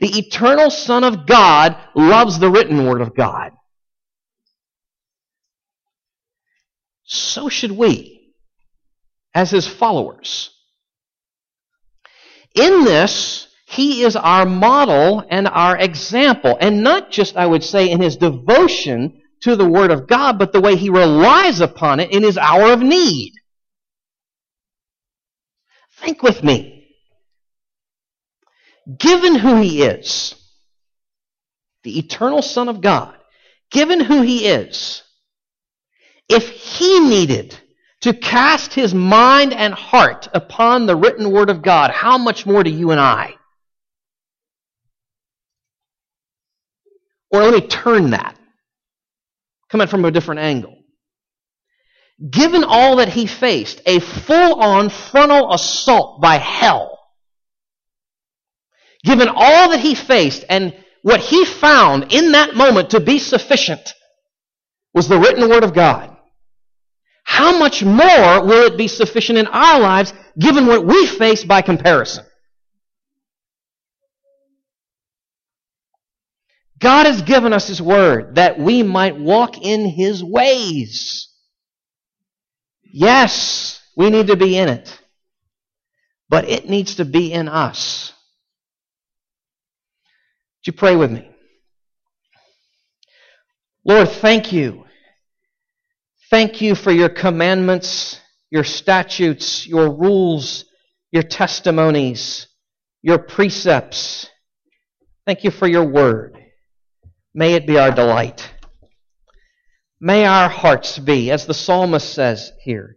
the 0.00 0.18
eternal 0.18 0.70
Son 0.70 1.04
of 1.04 1.26
God, 1.26 1.76
loves 1.94 2.38
the 2.38 2.50
written 2.50 2.86
word 2.86 3.00
of 3.00 3.14
God. 3.14 3.52
so 7.04 7.48
should 7.48 7.72
we 7.72 8.32
as 9.34 9.50
his 9.50 9.66
followers. 9.66 10.50
In 12.54 12.84
this, 12.84 13.48
he 13.66 14.02
is 14.02 14.16
our 14.16 14.46
model 14.46 15.24
and 15.28 15.48
our 15.48 15.76
example, 15.76 16.56
and 16.60 16.82
not 16.82 17.10
just, 17.10 17.36
I 17.36 17.46
would 17.46 17.64
say, 17.64 17.90
in 17.90 18.00
his 18.00 18.16
devotion 18.16 19.20
to 19.44 19.56
the 19.56 19.68
Word 19.68 19.90
of 19.90 20.06
God, 20.06 20.38
but 20.38 20.52
the 20.52 20.60
way 20.60 20.74
he 20.74 20.88
relies 20.88 21.60
upon 21.60 22.00
it 22.00 22.10
in 22.10 22.22
his 22.22 22.38
hour 22.38 22.72
of 22.72 22.80
need. 22.80 23.34
Think 25.98 26.22
with 26.22 26.42
me. 26.42 26.88
Given 28.98 29.34
who 29.34 29.56
he 29.56 29.82
is, 29.82 30.34
the 31.82 31.98
eternal 31.98 32.40
Son 32.40 32.70
of 32.70 32.80
God, 32.80 33.14
given 33.70 34.00
who 34.00 34.22
he 34.22 34.46
is, 34.46 35.02
if 36.28 36.48
he 36.48 37.00
needed 37.00 37.54
to 38.00 38.14
cast 38.14 38.72
his 38.72 38.94
mind 38.94 39.52
and 39.52 39.74
heart 39.74 40.26
upon 40.32 40.86
the 40.86 40.96
written 40.96 41.30
word 41.30 41.50
of 41.50 41.60
God, 41.60 41.90
how 41.90 42.16
much 42.16 42.46
more 42.46 42.62
do 42.62 42.70
you 42.70 42.92
and 42.92 43.00
I? 43.00 43.34
Or 47.30 47.42
let 47.42 47.52
me 47.52 47.66
turn 47.66 48.10
that, 48.10 48.33
coming 49.70 49.86
from 49.86 50.04
a 50.04 50.10
different 50.10 50.40
angle. 50.40 50.76
Given 52.30 52.64
all 52.64 52.96
that 52.96 53.08
he 53.08 53.26
faced, 53.26 53.80
a 53.86 53.98
full 53.98 54.60
on 54.60 54.88
frontal 54.88 55.52
assault 55.52 56.20
by 56.20 56.36
hell, 56.36 56.98
given 59.04 59.28
all 59.28 59.70
that 59.70 59.80
he 59.80 59.94
faced 59.94 60.44
and 60.48 60.74
what 61.02 61.20
he 61.20 61.44
found 61.44 62.12
in 62.12 62.32
that 62.32 62.54
moment 62.54 62.90
to 62.90 63.00
be 63.00 63.18
sufficient 63.18 63.92
was 64.94 65.08
the 65.08 65.18
written 65.18 65.48
word 65.48 65.64
of 65.64 65.74
God 65.74 66.14
how 67.24 67.58
much 67.58 67.82
more 67.82 68.44
will 68.44 68.66
it 68.66 68.78
be 68.78 68.86
sufficient 68.86 69.38
in 69.38 69.46
our 69.48 69.80
lives 69.80 70.12
given 70.38 70.66
what 70.66 70.86
we 70.86 71.06
face 71.06 71.42
by 71.42 71.62
comparison? 71.62 72.24
God 76.78 77.06
has 77.06 77.22
given 77.22 77.52
us 77.52 77.68
His 77.68 77.80
Word 77.80 78.36
that 78.36 78.58
we 78.58 78.82
might 78.82 79.18
walk 79.18 79.60
in 79.60 79.86
His 79.86 80.22
ways. 80.22 81.28
Yes, 82.82 83.80
we 83.96 84.10
need 84.10 84.28
to 84.28 84.36
be 84.36 84.56
in 84.56 84.68
it, 84.68 85.00
but 86.28 86.48
it 86.48 86.68
needs 86.68 86.96
to 86.96 87.04
be 87.04 87.32
in 87.32 87.48
us. 87.48 88.12
Would 90.60 90.72
you 90.74 90.78
pray 90.78 90.96
with 90.96 91.10
me? 91.10 91.28
Lord, 93.84 94.08
thank 94.08 94.52
you 94.52 94.84
Thank 96.34 96.60
you 96.60 96.74
for 96.74 96.90
your 96.90 97.10
commandments, 97.10 98.18
your 98.50 98.64
statutes, 98.64 99.68
your 99.68 99.88
rules, 99.88 100.64
your 101.12 101.22
testimonies, 101.22 102.48
your 103.02 103.18
precepts. 103.18 104.28
Thank 105.26 105.44
you 105.44 105.52
for 105.52 105.68
your 105.68 105.84
word. 105.84 106.33
May 107.34 107.54
it 107.54 107.66
be 107.66 107.78
our 107.78 107.90
delight. 107.90 108.48
May 110.00 110.24
our 110.24 110.48
hearts 110.48 110.98
be, 110.98 111.32
as 111.32 111.46
the 111.46 111.54
psalmist 111.54 112.14
says 112.14 112.52
here, 112.62 112.96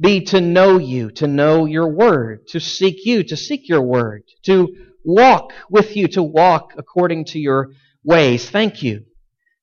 be 0.00 0.22
to 0.26 0.40
know 0.40 0.78
you, 0.78 1.10
to 1.12 1.26
know 1.26 1.66
your 1.66 1.88
word, 1.88 2.46
to 2.48 2.60
seek 2.60 3.04
you, 3.04 3.22
to 3.24 3.36
seek 3.36 3.68
your 3.68 3.82
word, 3.82 4.22
to 4.44 4.74
walk 5.04 5.52
with 5.68 5.96
you, 5.96 6.08
to 6.08 6.22
walk 6.22 6.72
according 6.78 7.26
to 7.26 7.38
your 7.38 7.72
ways. 8.02 8.48
Thank 8.48 8.82
you. 8.82 9.04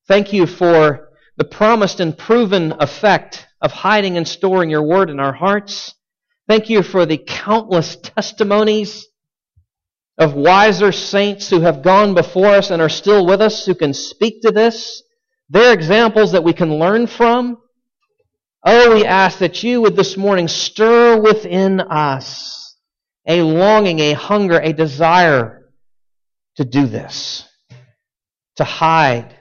Thank 0.07 0.33
you 0.33 0.45
for 0.45 1.09
the 1.37 1.43
promised 1.43 1.99
and 1.99 2.15
proven 2.15 2.73
effect 2.79 3.47
of 3.59 3.71
hiding 3.71 4.17
and 4.17 4.27
storing 4.27 4.69
your 4.69 4.83
word 4.83 5.09
in 5.09 5.19
our 5.19 5.33
hearts. 5.33 5.95
Thank 6.47 6.69
you 6.69 6.83
for 6.83 7.05
the 7.05 7.17
countless 7.17 7.95
testimonies 7.95 9.07
of 10.21 10.35
wiser 10.35 10.91
saints 10.91 11.49
who 11.49 11.61
have 11.61 11.81
gone 11.81 12.13
before 12.13 12.47
us 12.47 12.69
and 12.69 12.81
are 12.81 12.89
still 12.89 13.25
with 13.25 13.41
us 13.41 13.65
who 13.65 13.73
can 13.73 13.93
speak 13.93 14.41
to 14.43 14.51
this. 14.51 15.01
They're 15.49 15.73
examples 15.73 16.33
that 16.33 16.43
we 16.43 16.53
can 16.53 16.75
learn 16.75 17.07
from. 17.07 17.57
Oh, 18.63 18.93
we 18.93 19.05
ask 19.05 19.39
that 19.39 19.63
you 19.63 19.81
would 19.81 19.95
this 19.95 20.15
morning 20.17 20.47
stir 20.47 21.19
within 21.19 21.81
us 21.81 22.77
a 23.27 23.41
longing, 23.41 23.99
a 23.99 24.13
hunger, 24.13 24.59
a 24.59 24.73
desire 24.73 25.71
to 26.57 26.65
do 26.65 26.85
this, 26.85 27.43
to 28.57 28.63
hide 28.63 29.35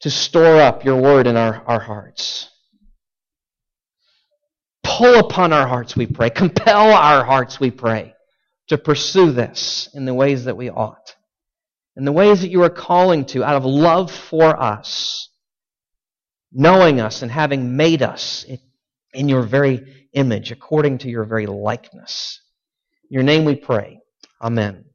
to 0.00 0.10
store 0.10 0.60
up 0.60 0.84
your 0.84 1.00
word 1.00 1.26
in 1.26 1.36
our, 1.36 1.64
our 1.66 1.80
hearts. 1.80 2.50
pull 4.84 5.18
upon 5.18 5.52
our 5.52 5.66
hearts, 5.66 5.96
we 5.96 6.06
pray. 6.06 6.30
Compel 6.30 6.92
our 6.92 7.24
hearts, 7.24 7.58
we 7.58 7.70
pray, 7.70 8.14
to 8.68 8.78
pursue 8.78 9.30
this 9.30 9.88
in 9.94 10.04
the 10.04 10.14
ways 10.14 10.44
that 10.44 10.56
we 10.56 10.70
ought. 10.70 11.14
In 11.96 12.04
the 12.04 12.12
ways 12.12 12.40
that 12.42 12.50
you 12.50 12.62
are 12.62 12.70
calling 12.70 13.24
to 13.26 13.44
out 13.44 13.56
of 13.56 13.64
love 13.64 14.10
for 14.10 14.60
us, 14.60 15.30
knowing 16.52 17.00
us 17.00 17.22
and 17.22 17.30
having 17.30 17.76
made 17.76 18.02
us 18.02 18.44
in 19.14 19.28
your 19.28 19.42
very 19.42 20.08
image, 20.12 20.50
according 20.50 20.98
to 20.98 21.08
your 21.08 21.24
very 21.24 21.46
likeness. 21.46 22.40
In 23.10 23.14
your 23.14 23.22
name 23.22 23.44
we 23.44 23.54
pray. 23.54 24.00
Amen. 24.42 24.85